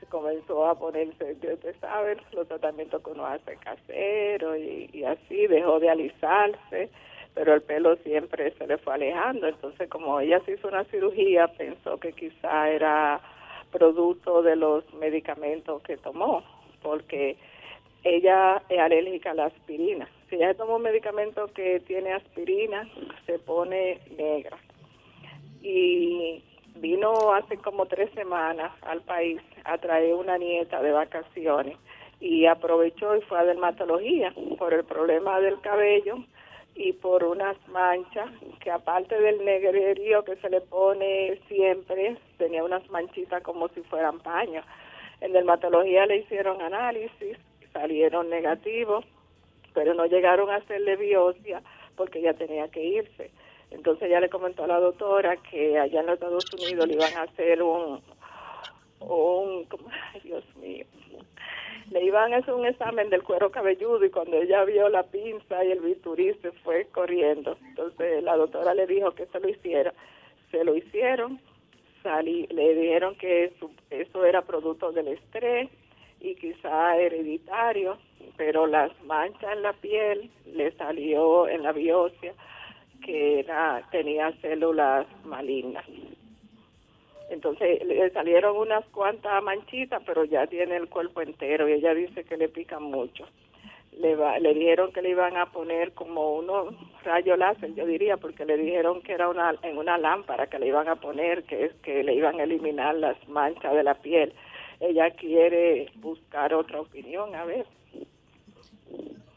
[0.08, 5.78] comenzó a ponerse, usted sabe, los tratamientos que uno hace casero y, y así, dejó
[5.78, 6.90] de alisarse,
[7.34, 9.46] pero el pelo siempre se le fue alejando.
[9.46, 13.20] Entonces, como ella se hizo una cirugía, pensó que quizá era
[13.70, 16.42] producto de los medicamentos que tomó,
[16.82, 17.36] porque
[18.02, 22.88] ella es alérgica a la aspirina si ella toma un medicamento que tiene aspirina,
[23.26, 24.56] se pone negra.
[25.60, 26.44] Y
[26.76, 31.76] vino hace como tres semanas al país a traer una nieta de vacaciones
[32.20, 36.18] y aprovechó y fue a dermatología por el problema del cabello
[36.76, 42.88] y por unas manchas que aparte del negrerío que se le pone siempre, tenía unas
[42.88, 44.64] manchitas como si fueran paños.
[45.20, 47.36] En dermatología le hicieron análisis,
[47.72, 49.04] salieron negativos
[49.80, 51.62] pero no llegaron a hacerle biopsia
[51.96, 53.30] porque ella tenía que irse.
[53.70, 57.16] Entonces ella le comentó a la doctora que allá en los Estados Unidos le iban
[57.16, 58.02] a hacer un,
[59.00, 59.66] un
[60.12, 60.84] ay Dios mío,
[61.90, 65.64] le iban a hacer un examen del cuero cabelludo y cuando ella vio la pinza
[65.64, 67.56] y el bisturí se fue corriendo.
[67.70, 69.94] Entonces la doctora le dijo que se lo hiciera.
[70.50, 71.40] Se lo hicieron,
[72.02, 73.50] salí, le dijeron que
[73.88, 75.70] eso era producto del estrés
[76.20, 77.96] y quizá hereditario,
[78.36, 82.34] pero las manchas en la piel le salió en la biopsia
[83.00, 85.84] que era, tenía células malignas.
[87.30, 92.24] Entonces le salieron unas cuantas manchitas, pero ya tiene el cuerpo entero y ella dice
[92.24, 93.24] que le pican mucho.
[93.92, 98.44] Le, le dijeron que le iban a poner como unos rayos láser, yo diría, porque
[98.44, 101.74] le dijeron que era una en una lámpara que le iban a poner, que es
[101.82, 104.32] que le iban a eliminar las manchas de la piel.
[104.80, 107.66] Ella quiere buscar otra opinión, a ver.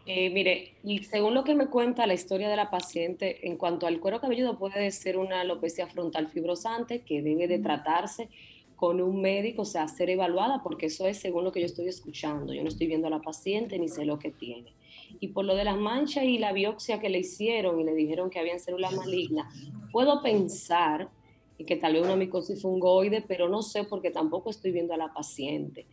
[0.06, 3.88] Eh, mire, y según lo que me cuenta la historia de la paciente, en cuanto
[3.88, 8.30] al cuero cabelludo puede ser una alopecia frontal fibrosante que debe de tratarse
[8.76, 11.88] con un médico, o sea, ser evaluada, porque eso es según lo que yo estoy
[11.88, 12.54] escuchando.
[12.54, 14.74] Yo no estoy viendo a la paciente ni sé lo que tiene.
[15.22, 18.30] Y por lo de las manchas y la biopsia que le hicieron y le dijeron
[18.30, 19.54] que habían células malignas,
[19.92, 21.10] puedo pensar
[21.66, 25.14] que tal vez una micosis fungoide, pero no sé porque tampoco estoy viendo a la
[25.14, 25.86] paciente.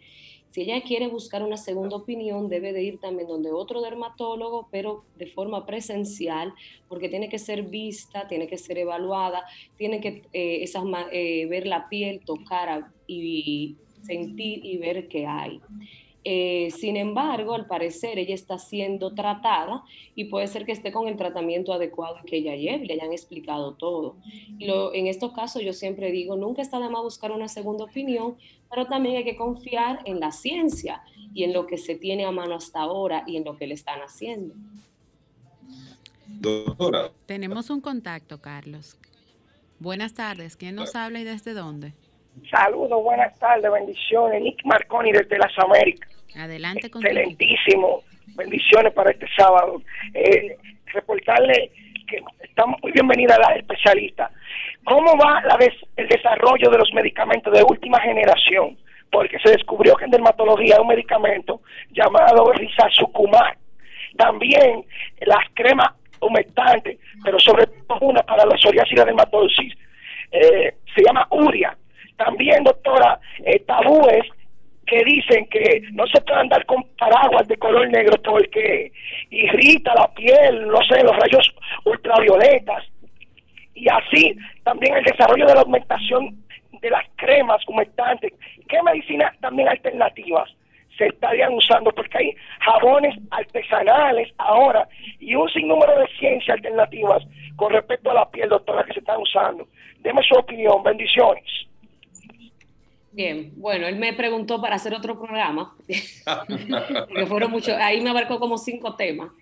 [0.50, 5.04] Si ella quiere buscar una segunda opinión, debe de ir también donde otro dermatólogo, pero
[5.16, 6.52] de forma presencial,
[6.88, 9.44] porque tiene que ser vista, tiene que ser evaluada,
[9.76, 10.82] tiene que eh, esas,
[11.12, 15.60] eh, ver la piel, tocar y sentir y ver qué hay.
[16.22, 19.82] Eh, sin embargo, al parecer ella está siendo tratada
[20.14, 23.74] y puede ser que esté con el tratamiento adecuado que ella lleve, le hayan explicado
[23.74, 24.16] todo.
[24.58, 28.36] Y en estos casos yo siempre digo, nunca está de más buscar una segunda opinión,
[28.68, 31.02] pero también hay que confiar en la ciencia
[31.32, 33.74] y en lo que se tiene a mano hasta ahora y en lo que le
[33.74, 34.54] están haciendo.
[36.26, 37.10] Doctora.
[37.26, 38.96] Tenemos un contacto, Carlos.
[39.78, 40.56] Buenas tardes.
[40.56, 41.94] ¿Quién nos habla y desde dónde?
[42.48, 44.42] Saludos, buenas tardes, bendiciones.
[44.42, 46.10] Nick Marconi desde las Américas.
[46.36, 48.02] Adelante con Excelentísimo.
[48.36, 49.82] Bendiciones para este sábado.
[50.14, 51.70] Eh, reportarle
[52.06, 54.30] que estamos muy bienvenida a la especialista.
[54.84, 55.58] ¿Cómo va la
[55.96, 58.76] el desarrollo de los medicamentos de última generación?
[59.10, 63.56] Porque se descubrió que en dermatología hay un medicamento llamado Rizazucumab.
[64.16, 64.84] También
[65.20, 69.74] las cremas humectantes, pero sobre todo una para la psoriasis y la dermatosis,
[70.32, 71.76] eh, se llama Uria.
[72.20, 74.26] También, doctora, eh, tabúes
[74.86, 78.92] que dicen que no se puede andar con paraguas de color negro porque
[79.30, 81.50] irrita la piel, no sé, los rayos
[81.86, 82.84] ultravioletas.
[83.74, 86.44] Y así también el desarrollo de la aumentación
[86.82, 88.34] de las cremas humectantes.
[88.68, 90.50] ¿Qué medicinas también alternativas
[90.98, 91.90] se estarían usando?
[91.90, 94.86] Porque hay jabones artesanales ahora
[95.18, 97.22] y un sinnúmero de ciencias alternativas
[97.56, 99.66] con respecto a la piel, doctora, que se están usando.
[100.00, 100.82] Deme su opinión.
[100.82, 101.69] Bendiciones.
[103.12, 105.76] Bien, bueno, él me preguntó para hacer otro programa,
[107.08, 109.32] porque fueron muchos, ahí me abarcó como cinco temas.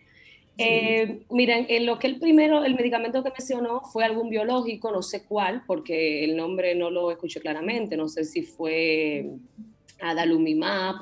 [0.61, 5.03] Eh, miren, en lo que el primero, el medicamento que mencionó fue algún biológico, no
[5.03, 9.27] sé cuál, porque el nombre no lo escuché claramente, no sé si fue
[10.01, 10.97] Adalumimab.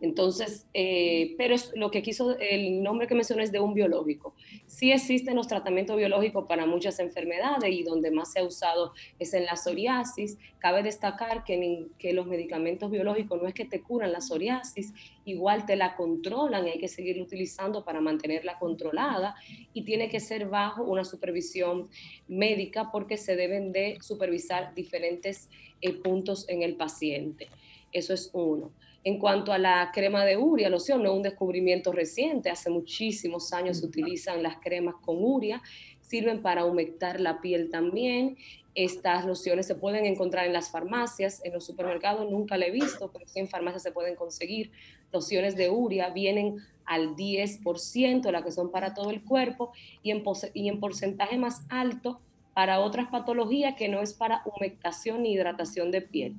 [0.00, 4.34] Entonces, eh, pero es lo que quiso, el nombre que mencioné es de un biológico.
[4.66, 9.34] Sí existen los tratamientos biológicos para muchas enfermedades y donde más se ha usado es
[9.34, 10.38] en la psoriasis.
[10.58, 14.92] Cabe destacar que, que los medicamentos biológicos no es que te curan la psoriasis,
[15.24, 19.34] igual te la controlan y hay que seguir utilizando para mantenerla controlada
[19.72, 21.88] y tiene que ser bajo una supervisión
[22.26, 25.48] médica porque se deben de supervisar diferentes
[25.80, 27.48] eh, puntos en el paciente.
[27.92, 28.72] Eso es uno.
[29.04, 33.52] En cuanto a la crema de uria, loción, no es un descubrimiento reciente, hace muchísimos
[33.52, 35.62] años se utilizan las cremas con uria,
[36.00, 38.36] sirven para humectar la piel también.
[38.74, 43.10] Estas lociones se pueden encontrar en las farmacias, en los supermercados nunca la he visto,
[43.12, 44.72] pero sí en farmacias se pueden conseguir.
[45.12, 49.72] Lociones de uria vienen al 10%, las que son para todo el cuerpo,
[50.02, 50.22] y en,
[50.54, 52.20] y en porcentaje más alto
[52.58, 56.34] para otras patologías que no es para humectación ni hidratación de piel,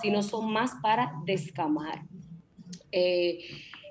[0.00, 2.04] sino son más para descamar.
[2.92, 3.40] Eh,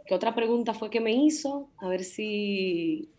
[0.05, 1.67] ¿Qué otra pregunta fue que me hizo?
[1.79, 3.09] A ver si,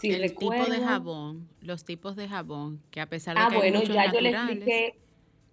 [0.00, 3.56] si El tipo de jabón, los tipos de jabón, que a pesar de ah, que
[3.56, 4.94] bueno, hay ya yo le expliqué,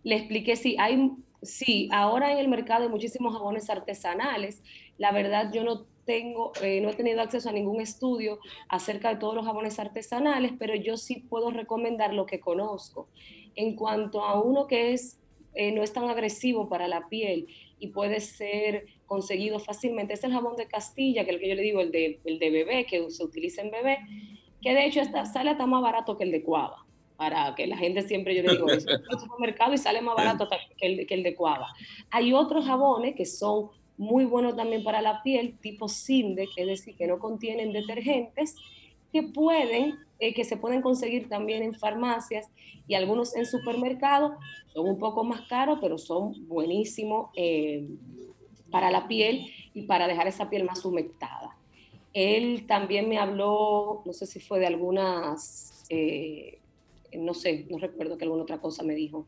[0.03, 4.61] le expliqué sí, hay, sí, ahora en el mercado hay muchísimos jabones artesanales.
[4.99, 8.39] La verdad, yo no tengo, eh, no he tenido acceso a ningún estudio
[8.69, 13.09] acerca de todos los jabones artesanales, pero yo sí puedo recomendar lo que conozco.
[13.55, 15.19] En cuanto a uno que es,
[15.53, 17.47] eh, no es tan agresivo para la piel
[17.79, 21.55] y puede ser conseguido fácilmente, es el jabón de Castilla, que es el que yo
[21.55, 23.97] le digo, el de, el de bebé, que se utiliza en bebé,
[24.61, 26.85] que de hecho está, sale hasta más barato que el de Cuava
[27.21, 30.49] para que la gente siempre, yo le digo, es al supermercado y sale más barato
[30.75, 31.67] que el, que el de Cuava.
[32.09, 33.69] Hay otros jabones que son
[34.01, 38.55] muy buenos también para la piel, tipo Sinde, es decir, que no contienen detergentes,
[39.13, 42.49] que pueden, eh, que se pueden conseguir también en farmacias
[42.87, 44.31] y algunos en supermercados,
[44.73, 47.87] son un poco más caros, pero son buenísimos eh,
[48.71, 49.45] para la piel
[49.75, 51.55] y para dejar esa piel más humectada.
[52.11, 56.57] Él también me habló, no sé si fue de algunas, eh,
[57.19, 59.27] no sé, no recuerdo que alguna otra cosa me dijo.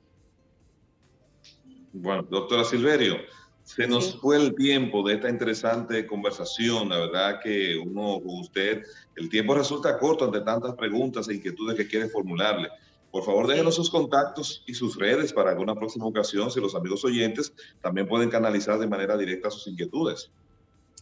[1.93, 3.17] Bueno, doctora Silverio,
[3.64, 6.89] se nos fue el tiempo de esta interesante conversación.
[6.89, 8.84] La verdad que uno con usted,
[9.16, 12.68] el tiempo resulta corto ante tantas preguntas e inquietudes que quiere formularle.
[13.09, 17.05] Por favor, déjenos sus contactos y sus redes para alguna próxima ocasión, si los amigos
[17.05, 20.30] oyentes también pueden canalizar de manera directa sus inquietudes.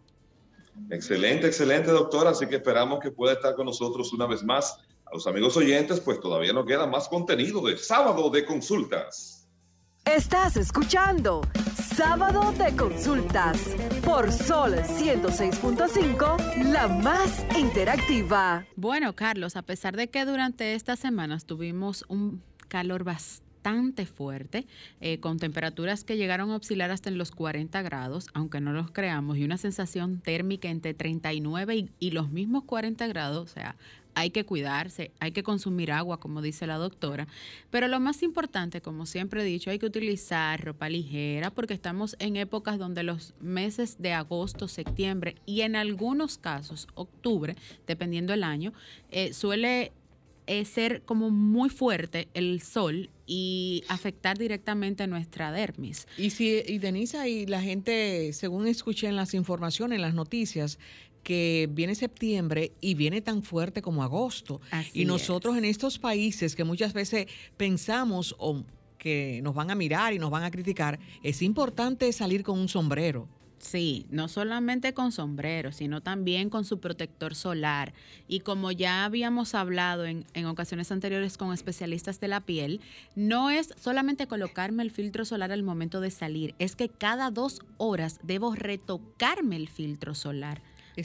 [0.91, 4.78] Excelente, excelente doctora, así que esperamos que pueda estar con nosotros una vez más.
[5.07, 9.49] A los amigos oyentes, pues todavía no queda más contenido de sábado de consultas.
[10.05, 11.43] Estás escuchando
[11.97, 13.59] Sábado de Consultas
[14.05, 18.64] por Sol 106.5, la más interactiva.
[18.76, 23.47] Bueno, Carlos, a pesar de que durante estas semanas tuvimos un calor bastante
[24.07, 24.67] fuerte,
[25.01, 28.91] eh, con temperaturas que llegaron a oscilar hasta en los 40 grados, aunque no los
[28.91, 33.77] creamos, y una sensación térmica entre 39 y, y los mismos 40 grados, o sea,
[34.15, 37.29] hay que cuidarse, hay que consumir agua, como dice la doctora,
[37.71, 42.17] pero lo más importante, como siempre he dicho, hay que utilizar ropa ligera porque estamos
[42.19, 47.55] en épocas donde los meses de agosto, septiembre y en algunos casos octubre,
[47.87, 48.73] dependiendo del año,
[49.13, 49.93] eh, suele
[50.49, 56.09] eh, ser como muy fuerte el sol y afectar directamente nuestra dermis.
[56.16, 60.78] Y si y Denisa y la gente, según escuché en las informaciones, en las noticias,
[61.22, 64.62] que viene septiembre y viene tan fuerte como agosto.
[64.94, 67.26] y nosotros en estos países que muchas veces
[67.59, 68.64] pensamos o
[68.96, 72.68] que nos van a mirar y nos van a criticar, es importante salir con un
[72.68, 73.28] sombrero.
[73.59, 77.93] Sí, no solamente con sombrero, sino también con su protector solar.
[78.29, 82.81] Y como ya habíamos hablado en, en, ocasiones anteriores con especialistas de la piel,
[83.17, 87.61] no es solamente colocarme el filtro solar al momento de salir, es que cada dos
[87.79, 90.61] horas debo retocarme el filtro solar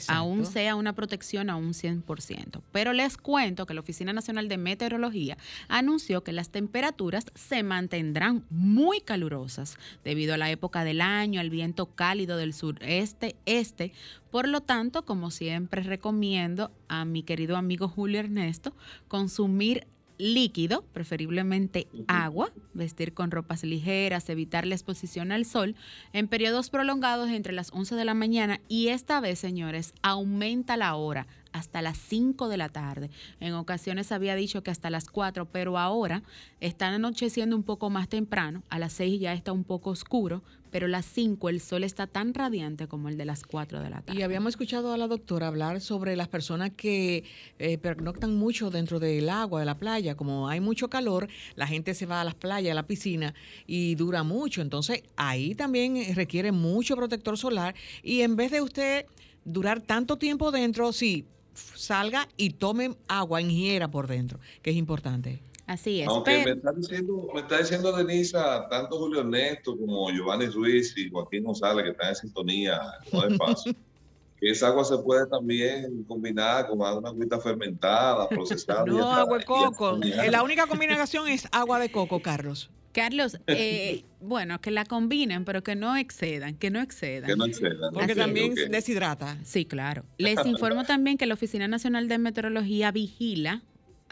[0.08, 2.60] aún sea una protección a un 100%.
[2.72, 5.36] Pero les cuento que la Oficina Nacional de Meteorología
[5.68, 11.50] anunció que las temperaturas se mantendrán muy calurosas debido a la época del año, al
[11.50, 13.92] viento cálido del sureste, este.
[14.30, 18.74] Por lo tanto, como siempre recomiendo a mi querido amigo Julio Ernesto
[19.08, 19.86] consumir
[20.18, 25.74] líquido, preferiblemente agua, vestir con ropas ligeras, evitar la exposición al sol
[26.12, 30.94] en periodos prolongados entre las 11 de la mañana y esta vez, señores, aumenta la
[30.94, 33.10] hora hasta las 5 de la tarde.
[33.38, 36.22] En ocasiones había dicho que hasta las 4, pero ahora
[36.60, 40.42] está anocheciendo un poco más temprano, a las 6 ya está un poco oscuro,
[40.74, 44.02] pero las 5 el sol está tan radiante como el de las 4 de la
[44.02, 44.18] tarde.
[44.18, 47.22] Y habíamos escuchado a la doctora hablar sobre las personas que
[47.60, 50.16] eh, pernoctan mucho dentro del agua, de la playa.
[50.16, 53.34] Como hay mucho calor, la gente se va a las playas, a la piscina
[53.68, 54.62] y dura mucho.
[54.62, 59.06] Entonces ahí también requiere mucho protector solar y en vez de usted
[59.44, 65.40] durar tanto tiempo dentro, sí, salga y tome agua, ingiera por dentro, que es importante.
[65.66, 66.08] Así es.
[66.08, 71.10] Aunque me, está diciendo, me está diciendo Denisa, tanto Julio Ernesto como Giovanni Ruiz y
[71.10, 72.80] Joaquín González, que están en sintonía
[73.12, 73.76] no es fácil,
[74.40, 78.84] que esa agua se puede también combinar con una agüita fermentada, procesada.
[78.84, 79.98] no, agua de coco.
[80.30, 82.70] La única combinación es agua de coco, Carlos.
[82.92, 87.28] Carlos, eh, bueno, que la combinen, pero que no excedan, que no excedan.
[87.28, 87.92] Que no excedan.
[87.92, 89.36] Porque también deshidrata.
[89.44, 90.04] Sí, claro.
[90.16, 93.62] Les informo también que la Oficina Nacional de Meteorología vigila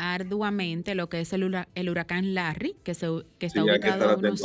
[0.02, 3.06] arduamente lo que es el, huracán Larry, que, se,
[3.38, 4.42] que está ubicado a unos,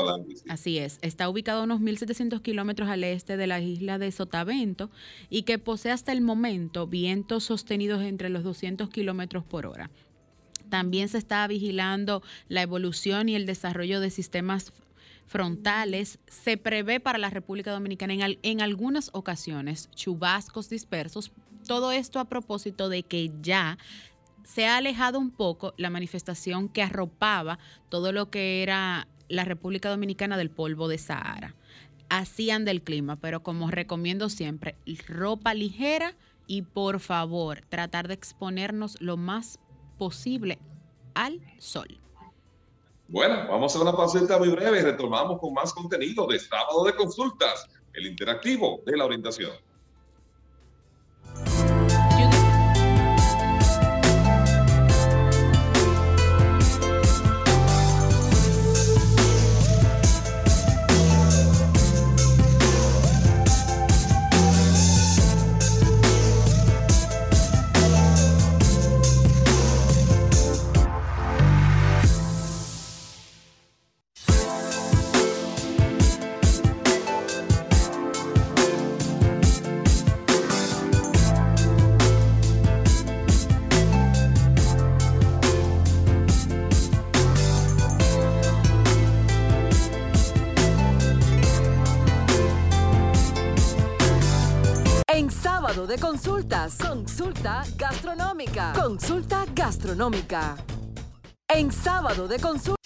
[0.48, 4.92] así es, está ubicado a unos 1.700 kilómetros al este de la isla de Sotavento
[5.32, 9.90] y que posee hasta el momento vientos sostenidos entre los 200 kilómetros por hora.
[10.70, 14.72] También se está vigilando la evolución y el desarrollo de sistemas
[15.26, 16.20] frontales.
[16.28, 21.32] Se prevé para la República Dominicana en, en algunas ocasiones chubascos dispersos.
[21.66, 23.80] Todo esto a propósito de que ya
[24.48, 29.90] se ha alejado un poco la manifestación que arropaba todo lo que era la República
[29.90, 31.54] Dominicana del polvo de Sahara.
[32.10, 34.76] Hacían del clima, pero como recomiendo siempre,
[35.08, 36.16] ropa ligera
[36.48, 39.60] y por favor tratar de exponernos lo más
[39.98, 40.60] posible
[41.14, 42.00] al sol.
[43.10, 46.96] Bueno, vamos a una pausita muy breve y retomamos con más contenido de sábado de
[46.96, 49.52] consultas, el interactivo de la orientación.
[95.68, 98.72] Sábado de consultas, consulta gastronómica.
[98.72, 100.56] Consulta gastronómica.
[101.54, 102.78] En sábado de consultas.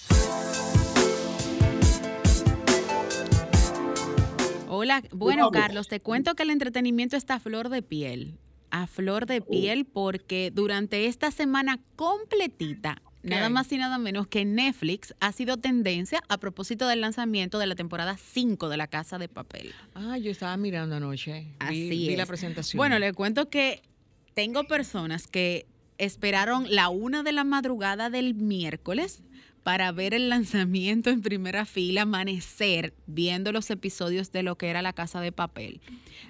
[4.68, 8.40] Hola, bueno Carlos, te cuento que el entretenimiento está a flor de piel,
[8.72, 14.46] a flor de piel porque durante esta semana completita, nada más y nada menos que
[14.46, 19.18] Netflix ha sido tendencia a propósito del lanzamiento de la temporada 5 de La Casa
[19.18, 19.74] de Papel.
[19.96, 21.42] Ah, yo estaba mirando anoche.
[21.42, 22.28] Vi, Así vi la es.
[22.30, 22.78] presentación.
[22.78, 23.82] Bueno, le cuento que
[24.34, 25.66] tengo personas que
[25.98, 29.22] esperaron la una de la madrugada del miércoles
[29.64, 34.82] para ver el lanzamiento en primera fila, amanecer viendo los episodios de lo que era
[34.82, 35.80] la casa de papel.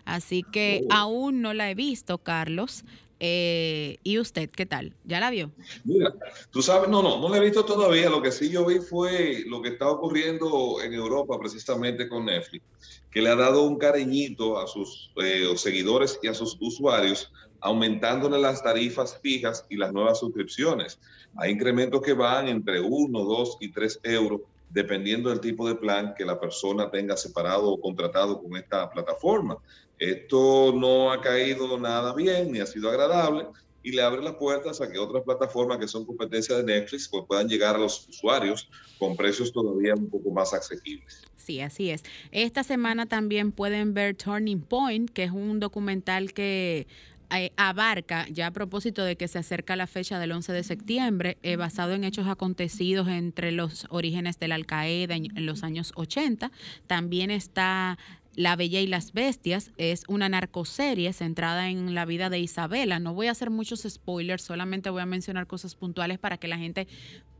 [0.04, 0.94] Así que Oh.
[0.94, 2.84] aún no la he visto, Carlos.
[3.24, 4.96] Eh, ¿Y usted qué tal?
[5.04, 5.52] ¿Ya la vio?
[5.84, 6.12] Mira,
[6.50, 8.10] tú sabes, no, no, no lo he visto todavía.
[8.10, 12.66] Lo que sí yo vi fue lo que está ocurriendo en Europa precisamente con Netflix,
[13.12, 18.40] que le ha dado un cariñito a sus eh, seguidores y a sus usuarios, aumentándole
[18.40, 21.00] las tarifas fijas y las nuevas suscripciones.
[21.36, 24.42] Hay incrementos que van entre 1, 2 y 3 euros,
[24.72, 29.60] dependiendo del tipo de plan que la persona tenga separado o contratado con esta plataforma.
[30.02, 33.46] Esto no ha caído nada bien ni ha sido agradable
[33.84, 37.24] y le abre las puertas a que otras plataformas que son competencia de Netflix pues,
[37.28, 41.22] puedan llegar a los usuarios con precios todavía un poco más asequibles.
[41.36, 42.02] Sí, así es.
[42.32, 46.88] Esta semana también pueden ver Turning Point, que es un documental que
[47.34, 51.38] eh, abarca, ya a propósito de que se acerca la fecha del 11 de septiembre,
[51.44, 55.92] eh, basado en hechos acontecidos entre los orígenes de la Al-Qaeda en, en los años
[55.96, 56.52] 80.
[56.88, 57.98] También está
[58.36, 63.00] la Bella y las Bestias es una narcoserie centrada en la vida de Isabela.
[63.00, 66.58] No voy a hacer muchos spoilers, solamente voy a mencionar cosas puntuales para que la
[66.58, 66.88] gente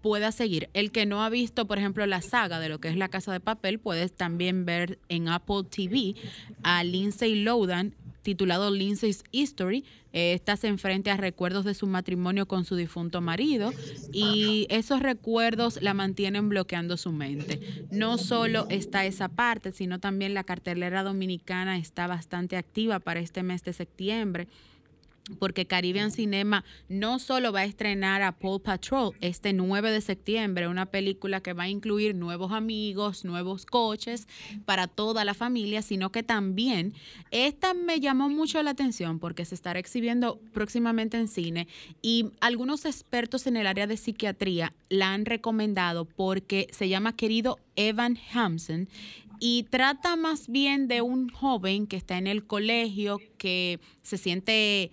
[0.02, 0.70] pueda seguir.
[0.74, 3.32] El que no ha visto, por ejemplo, la saga de lo que es La Casa
[3.32, 6.16] de Papel, puedes también ver en Apple TV
[6.64, 9.84] a Lindsay Lohan titulado Lindsay's History.
[10.14, 10.68] Eh, Esta se
[11.12, 13.72] a recuerdos de su matrimonio con su difunto marido
[14.12, 17.60] y esos recuerdos la mantienen bloqueando su mente.
[17.92, 23.44] No solo está esa parte, sino también la cartelera dominicana está bastante activa para este
[23.44, 24.48] mes de septiembre
[25.40, 30.68] porque Caribbean Cinema no solo va a estrenar a Paul Patrol este 9 de septiembre,
[30.68, 34.28] una película que va a incluir nuevos amigos, nuevos coches
[34.66, 36.94] para toda la familia, sino que también
[37.32, 41.68] esta me llamó mucho la atención porque se estará exhibiendo próximamente en cine
[42.02, 47.58] y algunos expertos en el área de psiquiatría la han recomendado porque se llama querido
[47.76, 48.88] Evan Hampson
[49.44, 54.92] y trata más bien de un joven que está en el colegio, que se siente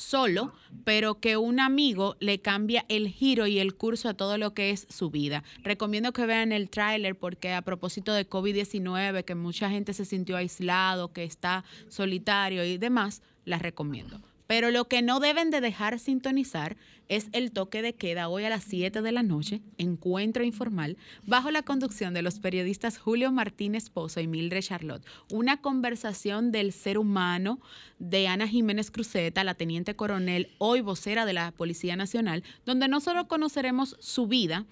[0.00, 0.52] solo,
[0.84, 4.70] pero que un amigo le cambia el giro y el curso a todo lo que
[4.70, 5.44] es su vida.
[5.62, 10.36] Recomiendo que vean el tráiler porque a propósito de COVID-19, que mucha gente se sintió
[10.36, 14.20] aislado, que está solitario y demás, las recomiendo.
[14.50, 16.76] Pero lo que no deben de dejar sintonizar
[17.06, 21.52] es el toque de queda hoy a las 7 de la noche, encuentro informal, bajo
[21.52, 25.06] la conducción de los periodistas Julio Martínez Pozo y Mildred Charlotte.
[25.30, 27.60] Una conversación del ser humano
[28.00, 32.98] de Ana Jiménez Cruzeta, la teniente coronel, hoy vocera de la Policía Nacional, donde no
[32.98, 34.66] solo conoceremos su vida,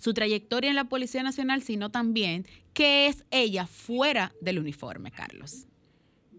[0.00, 5.66] su trayectoria en la Policía Nacional, sino también qué es ella fuera del uniforme, Carlos.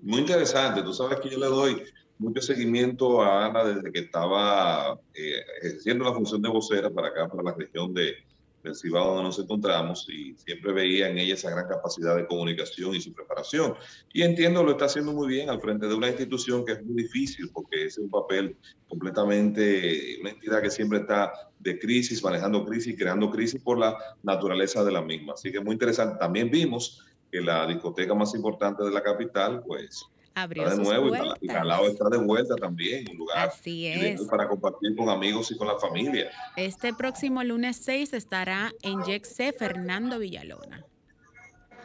[0.02, 0.82] Muy interesante.
[0.82, 1.84] Tú sabes que yo le doy
[2.24, 7.28] mucho seguimiento a Ana desde que estaba eh, ejerciendo la función de vocera para acá,
[7.28, 8.16] para la región de,
[8.64, 12.96] del Cibao donde nos encontramos y siempre veía en ella esa gran capacidad de comunicación
[12.96, 13.76] y su preparación.
[14.14, 17.04] Y entiendo lo está haciendo muy bien al frente de una institución que es muy
[17.04, 18.56] difícil porque es un papel
[18.88, 24.84] completamente, una entidad que siempre está de crisis, manejando crisis, creando crisis por la naturaleza
[24.84, 25.34] de la misma.
[25.34, 26.18] Así que muy interesante.
[26.20, 30.06] También vimos que la discoteca más importante de la capital, pues
[30.36, 31.38] Abrió está de nuevo y puertas.
[31.42, 34.22] Y Calao está de vuelta también, un lugar Así es.
[34.24, 36.32] para compartir con amigos y con la familia.
[36.56, 40.86] Este próximo lunes 6 estará en Yexé Fernando Villalona.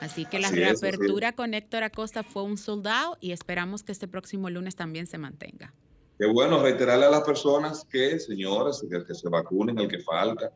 [0.01, 0.81] Así que la Así así es.
[0.81, 5.19] reapertura con Héctor Acosta fue un soldado y esperamos que este próximo lunes también se
[5.19, 5.75] mantenga.
[6.19, 10.53] Qué bueno reiterarle a las personas que, señores, que, que se vacunen el que falta,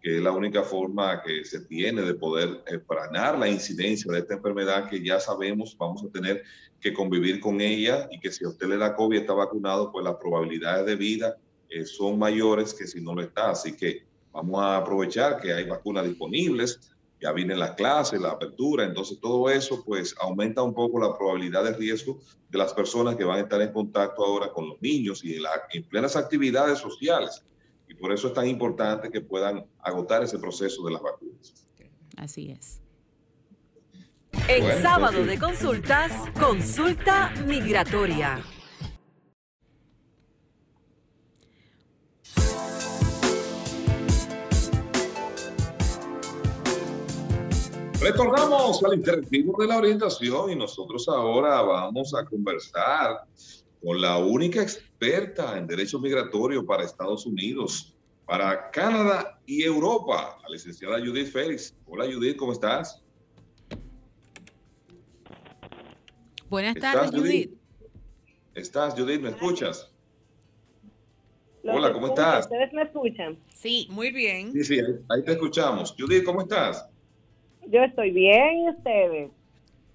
[0.00, 4.20] que es la única forma que se tiene de poder eh, frenar la incidencia de
[4.20, 6.42] esta enfermedad que ya sabemos vamos a tener
[6.80, 10.16] que convivir con ella y que si usted le da COVID está vacunado, pues las
[10.16, 11.36] probabilidades de vida
[11.68, 13.50] eh, son mayores que si no lo está.
[13.50, 16.80] Así que vamos a aprovechar que hay vacunas disponibles,
[17.20, 21.64] ya vienen las clases, la apertura, entonces todo eso pues aumenta un poco la probabilidad
[21.64, 22.18] de riesgo
[22.48, 25.42] de las personas que van a estar en contacto ahora con los niños y en,
[25.42, 27.44] la- en plenas actividades sociales.
[27.88, 31.66] Y por eso es tan importante que puedan agotar ese proceso de las vacunas.
[32.16, 32.80] Así es.
[34.52, 38.42] En Bueno, sábado de consultas, consulta migratoria.
[48.00, 53.20] Retornamos al interactivo de la orientación y nosotros ahora vamos a conversar
[53.80, 57.94] con la única experta en derecho migratorio para Estados Unidos,
[58.26, 61.72] para Canadá y Europa, la licenciada Judith Félix.
[61.86, 63.00] Hola Judith, ¿cómo estás?
[66.50, 67.52] Buenas ¿Estás, tardes, Judith.
[68.56, 69.20] ¿Estás, Judith?
[69.20, 69.88] ¿Me escuchas?
[71.62, 72.46] Los Hola, ¿cómo escucho, estás?
[72.46, 73.38] ¿Ustedes me escuchan?
[73.54, 74.52] Sí, muy bien.
[74.52, 75.94] Sí, sí, ahí, te escuchamos.
[75.96, 76.88] Judith, ¿cómo estás?
[77.68, 79.30] Yo estoy bien, ¿y ustedes?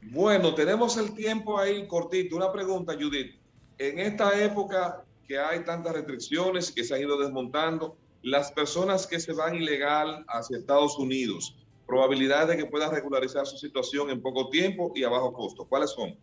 [0.04, 2.38] Bueno, tenemos el tiempo ahí cortito.
[2.38, 3.36] Una pregunta, Judith.
[3.78, 9.20] En esta época que hay tantas restricciones que se han ido desmontando, las personas que
[9.20, 14.48] se van ilegal hacia Estados Unidos, probabilidades de que puedan regularizar su situación en poco
[14.48, 16.16] tiempo y a bajo costo, ¿cuáles son?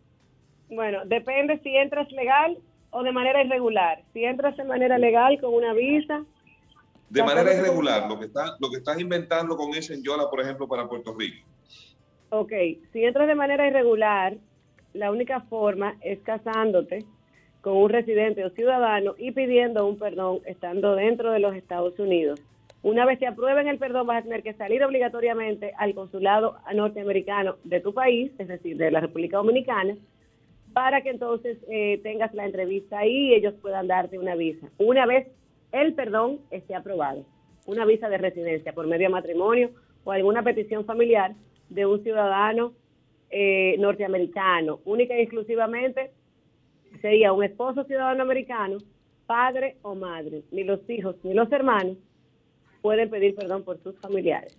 [0.75, 2.57] Bueno, depende si entras legal
[2.91, 4.01] o de manera irregular.
[4.13, 6.23] Si entras de manera legal con una visa,
[7.09, 10.41] De manera irregular, lo que, están, lo que están inventando con ese en Yola, por
[10.41, 11.45] ejemplo, para Puerto Rico.
[12.29, 12.51] ok,
[12.91, 14.35] si entras de manera irregular,
[14.93, 17.05] la única forma es casándote
[17.61, 22.39] con un residente o ciudadano y pidiendo un perdón estando dentro de los Estados Unidos.
[22.81, 27.55] Una vez te aprueben el perdón, vas a tener que salir obligatoriamente al consulado norteamericano
[27.63, 29.95] de tu país, es decir, de la República Dominicana,
[30.73, 34.67] para que entonces eh, tengas la entrevista ahí y ellos puedan darte una visa.
[34.77, 35.27] Una vez
[35.71, 37.25] el perdón esté aprobado,
[37.65, 39.69] una visa de residencia por medio de matrimonio
[40.03, 41.35] o alguna petición familiar
[41.69, 42.73] de un ciudadano
[43.29, 46.11] eh, norteamericano, única y exclusivamente
[47.01, 48.77] sería un esposo ciudadano americano,
[49.25, 51.97] padre o madre, ni los hijos ni los hermanos
[52.81, 54.57] pueden pedir perdón por sus familiares.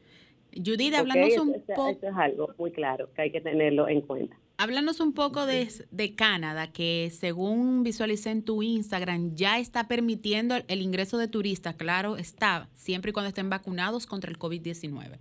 [0.57, 1.01] Judith, ¿Ok?
[1.01, 1.89] háblanos un poco.
[1.91, 4.37] eso es algo muy claro que hay que tenerlo en cuenta.
[4.57, 10.55] Háblanos un poco de, de Canadá, que según visualicé en tu Instagram, ya está permitiendo
[10.69, 15.19] el, ingreso de turistas, claro, está, siempre y cuando estén vacunados contra el COVID-19.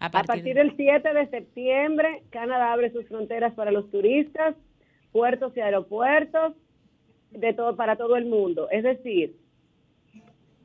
[0.00, 4.56] A partir del 7 de septiembre, Canadá abre sus fronteras para los turistas,
[5.12, 6.54] puertos y aeropuertos,
[7.30, 8.68] de todo para todo el mundo.
[8.70, 9.36] Es decir,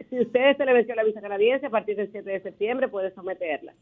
[0.10, 3.14] si usted se le venció la visa canadiense, a partir del 7 de septiembre puede
[3.14, 3.74] someterla.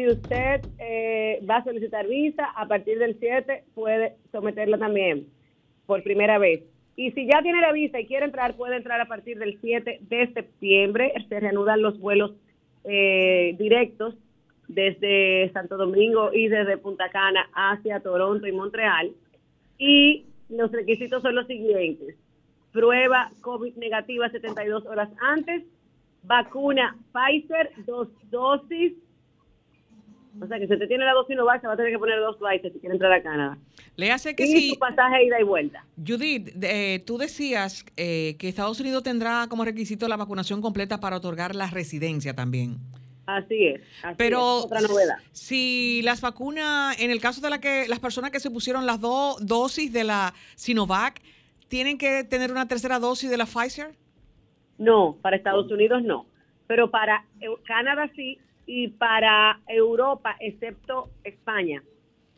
[0.00, 5.26] Si usted eh, va a solicitar visa, a partir del 7 puede someterla también
[5.84, 6.62] por primera vez.
[6.96, 9.98] Y si ya tiene la visa y quiere entrar, puede entrar a partir del 7
[10.00, 11.12] de septiembre.
[11.28, 12.32] Se reanudan los vuelos
[12.84, 14.14] eh, directos
[14.68, 19.10] desde Santo Domingo y desde Punta Cana hacia Toronto y Montreal.
[19.76, 22.16] Y los requisitos son los siguientes.
[22.72, 25.62] Prueba COVID negativa 72 horas antes,
[26.22, 28.94] vacuna Pfizer, dos dosis.
[30.40, 32.20] O sea que si usted tiene la dosis Novavax, se va a tener que poner
[32.20, 33.58] dos Pfizer si quiere entrar a Canadá.
[33.96, 35.84] Le hace que y si, su pasaje ida y vuelta.
[36.06, 41.16] Judith, eh, tú decías eh, que Estados Unidos tendrá como requisito la vacunación completa para
[41.16, 42.78] otorgar la residencia también.
[43.26, 43.80] Así es.
[44.02, 45.16] así Pero es, otra novedad.
[45.32, 49.00] si las vacunas, en el caso de la que las personas que se pusieron las
[49.00, 51.20] dos dosis de la Sinovac,
[51.68, 53.94] ¿tienen que tener una tercera dosis de la Pfizer?
[54.78, 56.26] No, para Estados Unidos no.
[56.66, 58.38] Pero para Eu- Canadá sí
[58.72, 61.82] y para Europa, excepto España.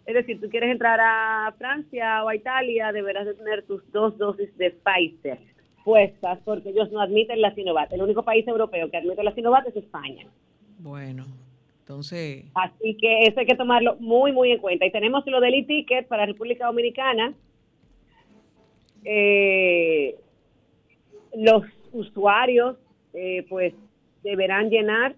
[0.07, 4.17] Es decir, tú quieres entrar a Francia o a Italia, deberás de tener tus dos
[4.17, 5.39] dosis de Pfizer
[5.85, 7.93] puestas porque ellos no admiten la Sinovac.
[7.93, 10.27] El único país europeo que admite la Sinovac es España.
[10.79, 11.27] Bueno,
[11.81, 14.87] entonces, Así que eso hay que tomarlo muy, muy en cuenta.
[14.87, 17.35] Y tenemos lo del e-ticket para República Dominicana.
[19.05, 20.17] Eh,
[21.35, 22.79] los usuarios,
[23.13, 23.75] eh, pues,
[24.23, 25.15] deberán llenar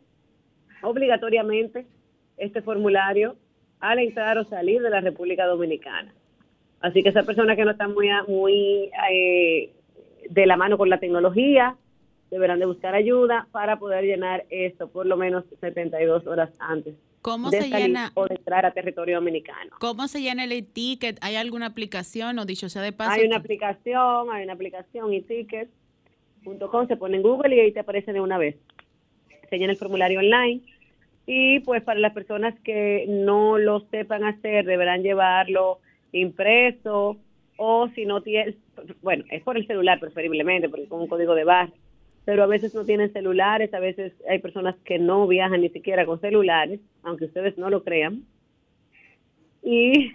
[0.84, 1.86] obligatoriamente
[2.36, 3.36] este formulario
[3.80, 6.14] al entrar o salir de la República Dominicana.
[6.80, 9.72] Así que esas personas que no están muy, muy eh,
[10.28, 11.76] de la mano con la tecnología
[12.30, 16.94] deberán de buscar ayuda para poder llenar esto por lo menos 72 horas antes.
[17.22, 18.12] ¿Cómo de se salir llena?
[18.14, 19.70] o de entrar a territorio dominicano.
[19.80, 21.16] ¿Cómo se llena el ticket?
[21.22, 23.12] ¿Hay alguna aplicación o dicho sea de paso?
[23.12, 27.80] Hay una aplicación, hay una aplicación y tickets.com, se pone en Google y ahí te
[27.80, 28.56] aparece de una vez.
[29.48, 30.60] Se llena el formulario online
[31.26, 35.78] y pues para las personas que no lo sepan hacer deberán llevarlo
[36.12, 37.16] impreso
[37.56, 38.56] o si no tienes,
[39.02, 41.72] bueno, es por el celular preferiblemente porque con un código de barra,
[42.24, 46.06] pero a veces no tienen celulares, a veces hay personas que no viajan ni siquiera
[46.06, 48.24] con celulares, aunque ustedes no lo crean.
[49.62, 50.12] Y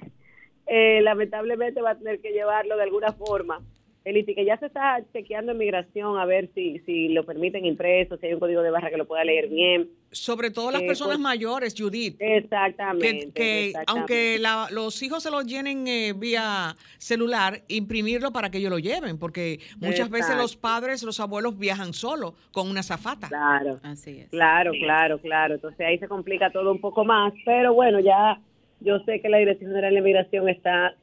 [0.68, 3.62] eh, lamentablemente va a tener que llevarlo de alguna forma.
[4.06, 8.18] El que ya se está chequeando en migración a ver si, si lo permiten impreso,
[8.18, 9.90] si hay un código de barra que lo pueda leer bien.
[10.12, 12.16] Sobre todo las Eh, personas pues- mayores, Judith.
[12.20, 13.28] Exactamente.
[13.28, 13.92] Que, que exactamente.
[14.00, 18.80] aunque la- los hijos se lo llenen eh, vía celular, imprimirlo para que ellos lo
[18.80, 23.28] lleven, porque muchas veces los padres, los abuelos viajan solo con una zafata.
[23.28, 23.80] Claro.
[23.84, 24.30] Así es.
[24.30, 25.56] Claro, claro, claro.
[25.56, 28.40] Entonces ahí se complica todo un poco más, pero bueno, ya
[28.80, 30.96] yo sé que la Dirección General de Migración está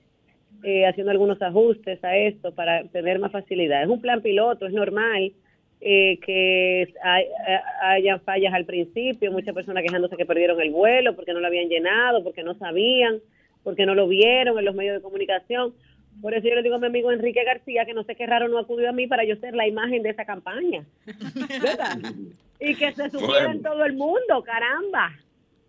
[0.62, 3.82] eh, haciendo algunos ajustes a esto para tener más facilidad.
[3.82, 5.32] Es un plan piloto, es normal
[5.80, 11.14] eh, que hay, eh, haya fallas al principio, muchas personas quejándose que perdieron el vuelo
[11.14, 13.20] porque no lo habían llenado, porque no sabían,
[13.62, 15.74] porque no lo vieron en los medios de comunicación.
[16.22, 18.48] Por eso yo le digo a mi amigo Enrique García que no sé qué raro
[18.48, 20.84] no acudió a mí para yo ser la imagen de esa campaña.
[21.62, 21.98] ¿Verdad?
[22.58, 25.12] Y que se supiera en todo el mundo, caramba.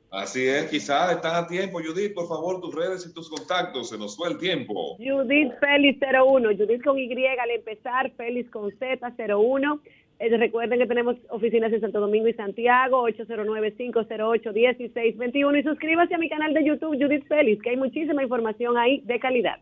[0.10, 1.80] Así es, quizás están a tiempo.
[1.80, 3.90] Judith, por favor, tus redes y tus contactos.
[3.90, 4.96] Se nos fue el tiempo.
[4.98, 9.82] Judith Félix 01, Judith con Y al empezar, Félix con Z 01.
[10.20, 16.28] Eh, recuerden que tenemos oficinas en Santo Domingo y Santiago, 809-508-1621 y suscríbase a mi
[16.28, 19.60] canal de YouTube Judith Félix, que hay muchísima información ahí de calidad.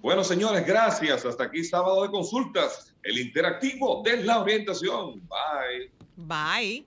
[0.00, 1.26] Bueno, señores, gracias.
[1.26, 5.20] Hasta aquí sábado de consultas, el interactivo de la orientación.
[5.28, 5.90] Bye.
[6.16, 6.86] Bye.